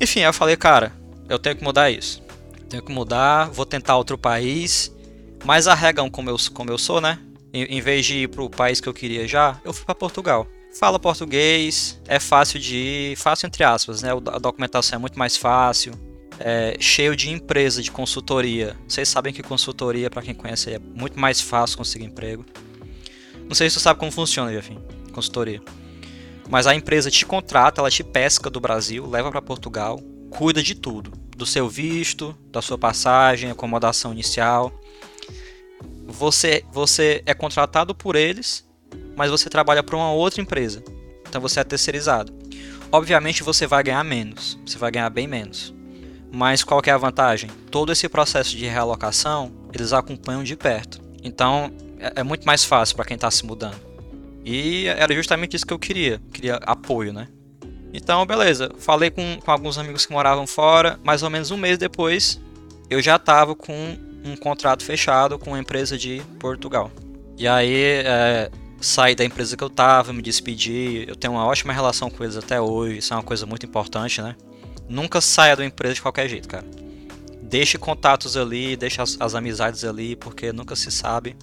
[0.01, 2.30] Enfim, eu falei, cara, eu tenho que mudar isso.
[2.71, 4.95] Tenho que mudar, vou tentar outro país
[5.45, 7.19] mais arregão como eu, como eu sou, né?
[7.53, 10.47] Em, em vez de ir pro país que eu queria já, eu fui para Portugal.
[10.79, 14.11] fala português, é fácil de ir, fácil entre aspas, né?
[14.13, 15.93] A documentação é muito mais fácil,
[16.39, 18.77] é cheio de empresa de consultoria.
[18.87, 22.45] Vocês sabem que consultoria, para quem conhece, é muito mais fácil conseguir emprego.
[23.49, 24.79] Não sei se você sabe como funciona, Jefim,
[25.13, 25.61] consultoria.
[26.49, 30.01] Mas a empresa te contrata, ela te pesca do Brasil, leva para Portugal,
[30.31, 34.73] cuida de tudo, do seu visto, da sua passagem, acomodação inicial.
[36.07, 38.69] Você, você é contratado por eles
[39.17, 40.83] mas você trabalha para uma outra empresa.
[41.29, 42.33] Então você é terceirizado.
[42.91, 45.75] Obviamente você vai ganhar menos, você vai ganhar bem menos.
[46.33, 47.51] Mas qual é a vantagem?
[47.71, 51.01] Todo esse processo de realocação eles acompanham de perto.
[51.23, 53.79] Então é, é muito mais fácil para quem está se mudando.
[54.45, 57.29] E era justamente isso que eu queria, queria apoio, né?
[57.93, 61.77] Então, beleza, falei com, com alguns amigos que moravam fora, mais ou menos um mês
[61.77, 62.41] depois,
[62.89, 66.91] eu já estava com um contrato fechado com uma empresa de Portugal.
[67.37, 71.05] E aí, é, saí da empresa que eu tava, me despedi.
[71.07, 74.23] Eu tenho uma ótima relação com eles até hoje, isso é uma coisa muito importante,
[74.23, 74.35] né?
[74.89, 76.65] Nunca saia da empresa de qualquer jeito, cara.
[77.43, 81.37] Deixe contatos ali, deixe as, as amizades ali, porque nunca se sabe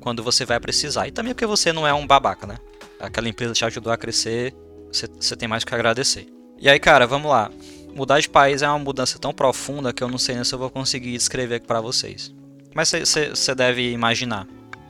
[0.00, 1.06] quando você vai precisar.
[1.06, 2.58] E também porque você não é um babaca, né?
[2.98, 4.54] Aquela empresa te ajudou a crescer,
[4.92, 6.26] você, tem mais que agradecer.
[6.58, 7.50] E aí, cara, vamos lá.
[7.94, 10.58] Mudar de país é uma mudança tão profunda que eu não sei nem se eu
[10.58, 12.32] vou conseguir descrever aqui para vocês.
[12.74, 14.46] Mas você deve imaginar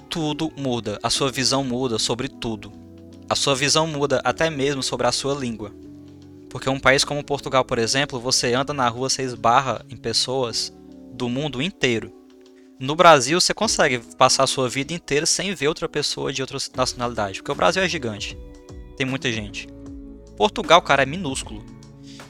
[0.09, 2.71] tudo muda, a sua visão muda sobre tudo.
[3.29, 5.73] A sua visão muda até mesmo sobre a sua língua.
[6.51, 10.71] Porque um país como Portugal, por exemplo, você anda na rua, você esbarra em pessoas
[11.15, 12.13] do mundo inteiro.
[12.79, 16.59] No Brasil, você consegue passar a sua vida inteira sem ver outra pessoa de outra
[16.77, 18.37] nacionalidade, porque o Brasil é gigante.
[18.99, 19.67] Tem muita gente.
[20.37, 21.65] Portugal, cara, é minúsculo.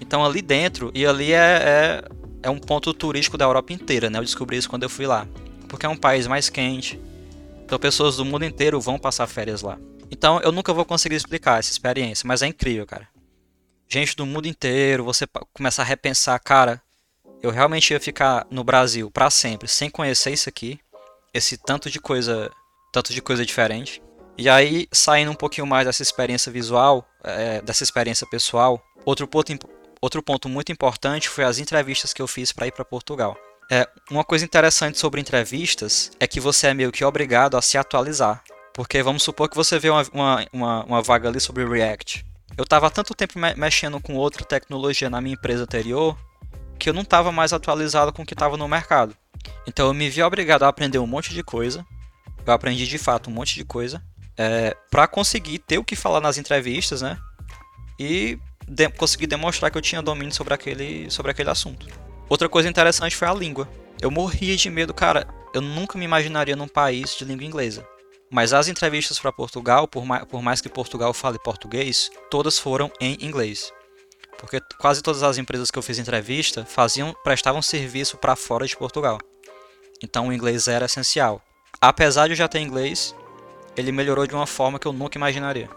[0.01, 2.05] Então ali dentro, e ali é, é,
[2.43, 4.19] é um ponto turístico da Europa inteira, né?
[4.19, 5.27] Eu descobri isso quando eu fui lá.
[5.69, 7.01] Porque é um país mais quente,
[7.65, 9.79] então pessoas do mundo inteiro vão passar férias lá.
[10.11, 13.09] Então eu nunca vou conseguir explicar essa experiência, mas é incrível, cara.
[13.89, 16.83] Gente do mundo inteiro, você começa a repensar, cara,
[17.43, 20.79] eu realmente ia ficar no Brasil para sempre sem conhecer isso aqui,
[21.33, 22.51] esse tanto de coisa,
[22.93, 24.03] tanto de coisa diferente.
[24.37, 29.53] E aí, saindo um pouquinho mais dessa experiência visual, é, dessa experiência pessoal, outro ponto,
[30.01, 33.37] outro ponto muito importante foi as entrevistas que eu fiz para ir para Portugal.
[33.71, 37.79] É, uma coisa interessante sobre entrevistas é que você é meio que obrigado a se
[37.79, 38.43] atualizar.
[38.75, 42.25] Porque vamos supor que você vê uma, uma, uma, uma vaga ali sobre React.
[42.57, 46.17] Eu estava tanto tempo me mexendo com outra tecnologia na minha empresa anterior
[46.79, 49.17] que eu não estava mais atualizado com o que estava no mercado.
[49.67, 51.87] Então eu me vi obrigado a aprender um monte de coisa.
[52.45, 54.03] Eu aprendi de fato um monte de coisa.
[54.37, 57.19] É, para conseguir ter o que falar nas entrevistas, né?
[57.99, 61.87] E de conseguir demonstrar que eu tinha domínio sobre aquele, sobre aquele assunto.
[62.29, 63.69] Outra coisa interessante foi a língua.
[64.01, 65.27] Eu morria de medo, cara.
[65.53, 67.87] Eu nunca me imaginaria num país de língua inglesa.
[68.31, 72.91] Mas as entrevistas para Portugal, por mais, por mais que Portugal fale português, todas foram
[72.99, 73.71] em inglês.
[74.39, 78.75] Porque quase todas as empresas que eu fiz entrevista faziam, prestavam serviço para fora de
[78.75, 79.21] Portugal.
[80.03, 81.43] Então o inglês era essencial.
[81.81, 83.15] Apesar de eu já ter inglês,
[83.77, 85.69] ele melhorou de uma forma que eu nunca imaginaria.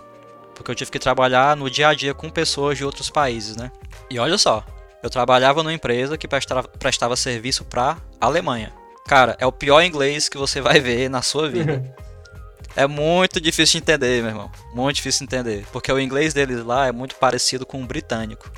[0.54, 3.72] Porque eu tive que trabalhar no dia a dia com pessoas de outros países, né?
[4.10, 4.64] E olha só,
[5.04, 8.74] eu trabalhava numa empresa que prestava, prestava serviço para Alemanha.
[9.08, 11.84] Cara, é o pior inglês que você vai ver na sua vida.
[12.76, 14.52] é muito difícil de entender, meu irmão.
[14.74, 15.66] Muito difícil de entender.
[15.72, 18.50] Porque o inglês deles lá é muito parecido com o britânico.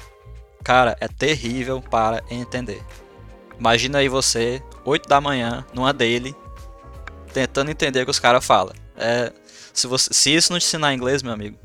[0.64, 2.82] Cara, é terrível para entender.
[3.60, 6.36] Imagina aí você, 8 da manhã, numa dele,
[7.34, 8.74] tentando entender o que os caras falam.
[8.98, 9.32] É,
[9.74, 11.58] se, você, se isso não te ensinar inglês, meu amigo,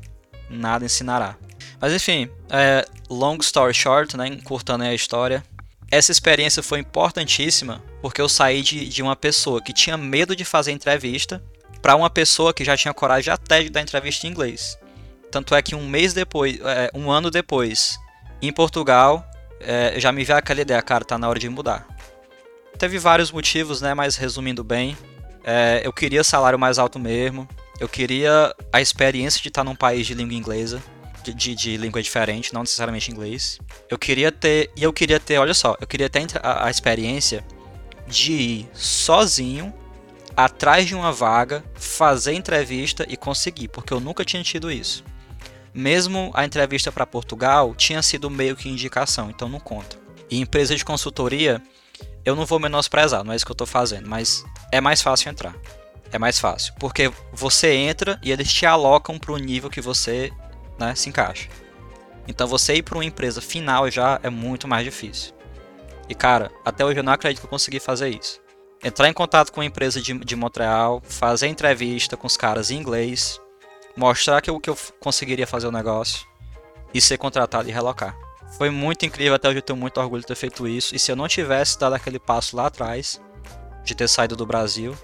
[0.49, 1.35] nada ensinará.
[1.79, 5.43] Mas enfim, é, long story short, né, encurtando a história,
[5.91, 10.43] essa experiência foi importantíssima porque eu saí de, de uma pessoa que tinha medo de
[10.43, 11.43] fazer entrevista
[11.81, 14.77] para uma pessoa que já tinha coragem até de dar entrevista em inglês.
[15.31, 17.97] Tanto é que um mês depois, é, um ano depois,
[18.41, 19.25] em Portugal,
[19.59, 21.87] é, já me veio aquela ideia, cara, tá na hora de mudar.
[22.77, 24.97] Teve vários motivos, né, mas resumindo bem,
[25.43, 27.47] é, eu queria salário mais alto mesmo,
[27.79, 30.81] eu queria a experiência de estar num país de língua inglesa,
[31.23, 33.59] de, de, língua diferente, não necessariamente inglês.
[33.89, 37.45] Eu queria ter, e eu queria ter, olha só, eu queria ter a, a experiência
[38.07, 39.73] de ir sozinho
[40.35, 45.03] atrás de uma vaga, fazer entrevista e conseguir, porque eu nunca tinha tido isso.
[45.73, 49.97] Mesmo a entrevista para Portugal tinha sido meio que indicação, então não conta.
[50.29, 51.61] E empresa de consultoria,
[52.25, 55.29] eu não vou menosprezar, não é isso que eu estou fazendo, mas é mais fácil
[55.29, 55.55] entrar.
[56.11, 60.31] É mais fácil, porque você entra e eles te alocam para o nível que você
[60.79, 61.49] né, se encaixa.
[62.27, 65.33] Então você ir para uma empresa final já é muito mais difícil.
[66.07, 68.39] E cara, até hoje eu não acredito que eu consegui fazer isso.
[68.83, 72.77] Entrar em contato com uma empresa de, de Montreal, fazer entrevista com os caras em
[72.77, 73.39] inglês,
[73.95, 76.27] mostrar que eu, que eu conseguiria fazer o negócio
[76.93, 78.15] e ser contratado e relocar.
[78.57, 80.95] Foi muito incrível, até hoje eu tenho muito orgulho de ter feito isso.
[80.95, 83.19] E se eu não tivesse dado aquele passo lá atrás,
[83.83, 84.95] de ter saído do Brasil,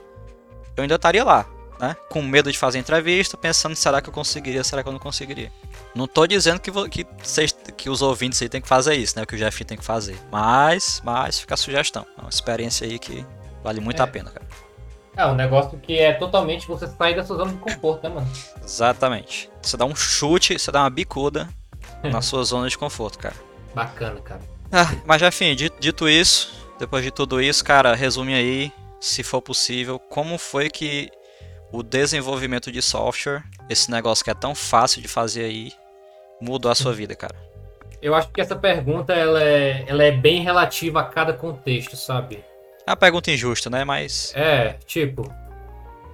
[0.77, 1.47] eu ainda estaria lá,
[1.79, 1.95] né?
[2.09, 5.51] Com medo de fazer entrevista, pensando será que eu conseguiria, será que eu não conseguiria.
[5.95, 9.25] Não tô dizendo que, que, vocês, que os ouvintes aí tem que fazer isso, né?
[9.25, 10.17] Que o Jeff tem que fazer.
[10.31, 12.05] Mas, mas fica a sugestão.
[12.17, 13.25] É uma experiência aí que
[13.63, 14.03] vale muito é.
[14.03, 14.47] a pena, cara.
[15.17, 18.31] É um negócio que é totalmente você sair da sua zona de conforto, né, mano?
[18.63, 19.49] Exatamente.
[19.61, 21.49] Você dá um chute, você dá uma bicuda
[22.03, 23.35] na sua zona de conforto, cara.
[23.73, 24.41] Bacana, cara.
[24.71, 29.41] Ah, mas enfim, dito, dito isso, depois de tudo isso, cara, resume aí, se for
[29.41, 31.09] possível, como foi que
[31.71, 35.71] o desenvolvimento de software, esse negócio que é tão fácil de fazer aí,
[36.41, 37.35] mudou a sua vida, cara?
[38.01, 42.43] Eu acho que essa pergunta ela é, ela é bem relativa a cada contexto, sabe?
[42.87, 43.83] É uma pergunta injusta, né?
[43.83, 44.33] Mas.
[44.35, 45.29] É, tipo.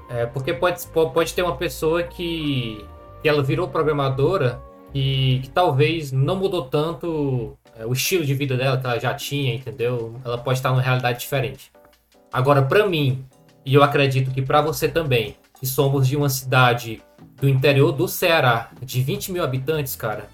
[0.10, 2.86] É, porque pode, pode ter uma pessoa que,
[3.22, 4.62] que ela virou programadora
[4.96, 9.14] e que talvez não mudou tanto é, o estilo de vida dela que ela já
[9.14, 10.16] tinha, entendeu?
[10.24, 11.70] Ela pode estar numa realidade diferente.
[12.32, 13.26] Agora, para mim,
[13.66, 17.02] e eu acredito que para você também, que somos de uma cidade
[17.42, 20.30] do interior do Ceará, de 20 mil habitantes, cara,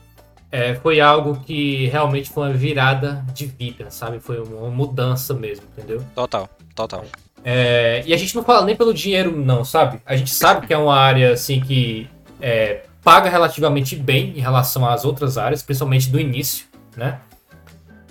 [0.52, 4.20] é, foi algo que realmente foi uma virada de vida, sabe?
[4.20, 6.06] Foi uma mudança mesmo, entendeu?
[6.14, 7.04] Total, total.
[7.44, 10.00] É, e a gente não fala nem pelo dinheiro, não, sabe?
[10.06, 12.08] A gente sabe que é uma área assim que
[12.40, 17.20] é, paga relativamente bem em relação às outras áreas, principalmente do início, né?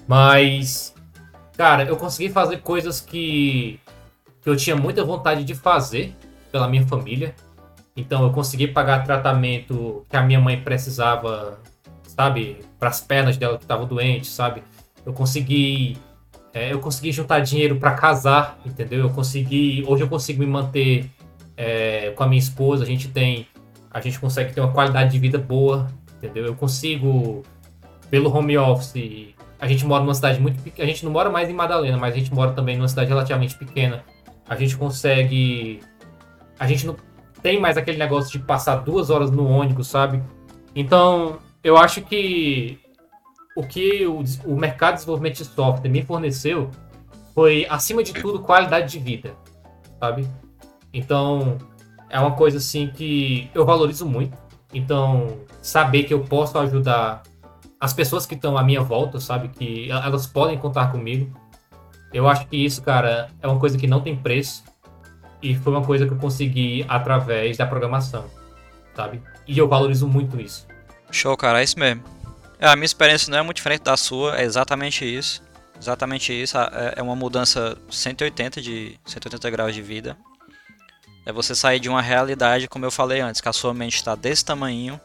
[0.06, 0.94] Mas,
[1.56, 3.78] cara, eu consegui fazer coisas que,
[4.42, 6.14] que eu tinha muita vontade de fazer
[6.50, 7.34] pela minha família.
[7.96, 11.60] Então eu consegui pagar tratamento que a minha mãe precisava,
[12.06, 14.62] sabe, para as pernas dela que estavam doentes, sabe?
[15.04, 15.96] Eu consegui
[16.52, 19.00] é, eu consegui juntar dinheiro para casar, entendeu?
[19.00, 21.08] Eu consegui, hoje eu consigo me manter
[21.56, 22.82] é, com a minha esposa.
[22.82, 23.46] A gente tem,
[23.90, 26.46] a gente consegue ter uma qualidade de vida boa, entendeu?
[26.46, 27.42] Eu consigo
[28.10, 29.34] pelo home office.
[29.58, 30.88] A gente mora numa cidade muito pequena.
[30.88, 33.56] A gente não mora mais em Madalena, mas a gente mora também numa cidade relativamente
[33.56, 34.04] pequena.
[34.48, 35.80] A gente consegue
[36.60, 36.94] a gente não
[37.42, 40.22] tem mais aquele negócio de passar duas horas no ônibus, sabe?
[40.76, 42.78] Então, eu acho que
[43.56, 46.70] o que o, o mercado de desenvolvimento de software me forneceu
[47.34, 49.34] foi, acima de tudo, qualidade de vida,
[49.98, 50.28] sabe?
[50.92, 51.56] Então,
[52.10, 54.36] é uma coisa assim que eu valorizo muito.
[54.72, 57.22] Então, saber que eu posso ajudar
[57.78, 59.48] as pessoas que estão à minha volta, sabe?
[59.48, 61.32] Que elas podem contar comigo.
[62.12, 64.64] Eu acho que isso, cara, é uma coisa que não tem preço.
[65.42, 68.26] E foi uma coisa que eu consegui através da programação,
[68.94, 69.22] sabe?
[69.46, 70.66] E eu valorizo muito isso.
[71.10, 72.02] Show, cara, é isso mesmo.
[72.58, 75.42] É, a minha experiência não é muito diferente da sua, é exatamente isso.
[75.80, 76.58] Exatamente isso.
[76.58, 80.16] É, é uma mudança 180 de 180 graus de vida.
[81.24, 84.14] É você sair de uma realidade, como eu falei antes, que a sua mente está
[84.14, 85.00] desse tamanho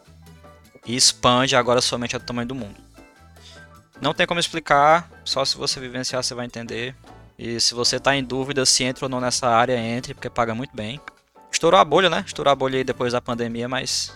[0.86, 2.76] e expande agora a sua mente é do tamanho do mundo.
[4.02, 6.96] Não tem como explicar, só se você vivenciar você vai entender.
[7.38, 10.56] E se você está em dúvida se entra ou não nessa área, entre, porque paga
[10.56, 11.00] muito bem.
[11.52, 12.24] Estourou a bolha, né?
[12.26, 14.14] Estourou a bolha aí depois da pandemia, mas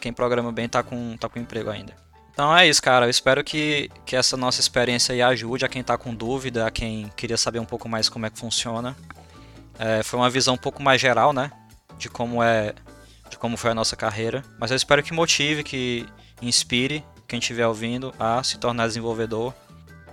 [0.00, 1.94] quem programa bem tá com, tá com emprego ainda.
[2.32, 3.06] Então é isso, cara.
[3.06, 6.70] Eu espero que, que essa nossa experiência aí ajude a quem tá com dúvida, a
[6.70, 8.96] quem queria saber um pouco mais como é que funciona.
[9.80, 11.50] É, foi uma visão um pouco mais geral, né?
[11.96, 12.74] De como é.
[13.30, 14.44] De como foi a nossa carreira.
[14.58, 16.06] Mas eu espero que motive, que
[16.42, 19.54] inspire quem estiver ouvindo a se tornar desenvolvedor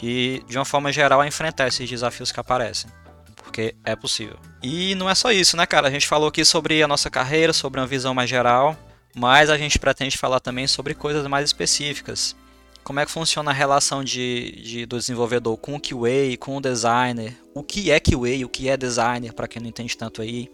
[0.01, 2.89] e, de uma forma geral, a enfrentar esses desafios que aparecem.
[3.35, 4.37] Porque é possível.
[4.63, 5.87] E não é só isso, né, cara?
[5.87, 8.77] A gente falou aqui sobre a nossa carreira, sobre uma visão mais geral,
[9.15, 12.35] mas a gente pretende falar também sobre coisas mais específicas.
[12.87, 16.61] Como é que funciona a relação de, de do desenvolvedor com o QA, com o
[16.61, 17.35] designer?
[17.53, 20.49] O que é QA, o que é designer, para quem não entende tanto aí?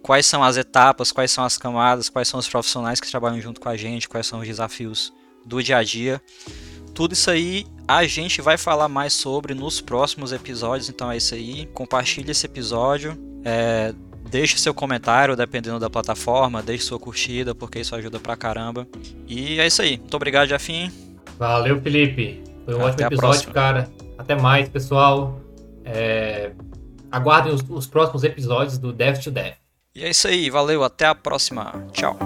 [0.00, 3.60] Quais são as etapas, quais são as camadas, quais são os profissionais que trabalham junto
[3.60, 5.12] com a gente, quais são os desafios
[5.44, 6.18] do dia a dia.
[6.94, 11.34] Tudo isso aí a gente vai falar mais sobre nos próximos episódios, então é isso
[11.34, 11.66] aí.
[11.74, 13.18] Compartilhe esse episódio.
[13.44, 13.94] É,
[14.30, 18.88] deixe seu comentário, dependendo da plataforma, deixe sua curtida, porque isso ajuda pra caramba.
[19.28, 19.98] E é isso aí.
[19.98, 21.09] Muito obrigado, Jafim.
[21.40, 22.44] Valeu, Felipe.
[22.66, 23.90] Foi um Até ótimo episódio, cara.
[24.18, 25.40] Até mais, pessoal.
[25.86, 26.52] É...
[27.10, 29.54] Aguardem os, os próximos episódios do Dev to Dev.
[29.94, 30.50] E é isso aí.
[30.50, 30.84] Valeu.
[30.84, 31.86] Até a próxima.
[31.92, 32.18] Tchau.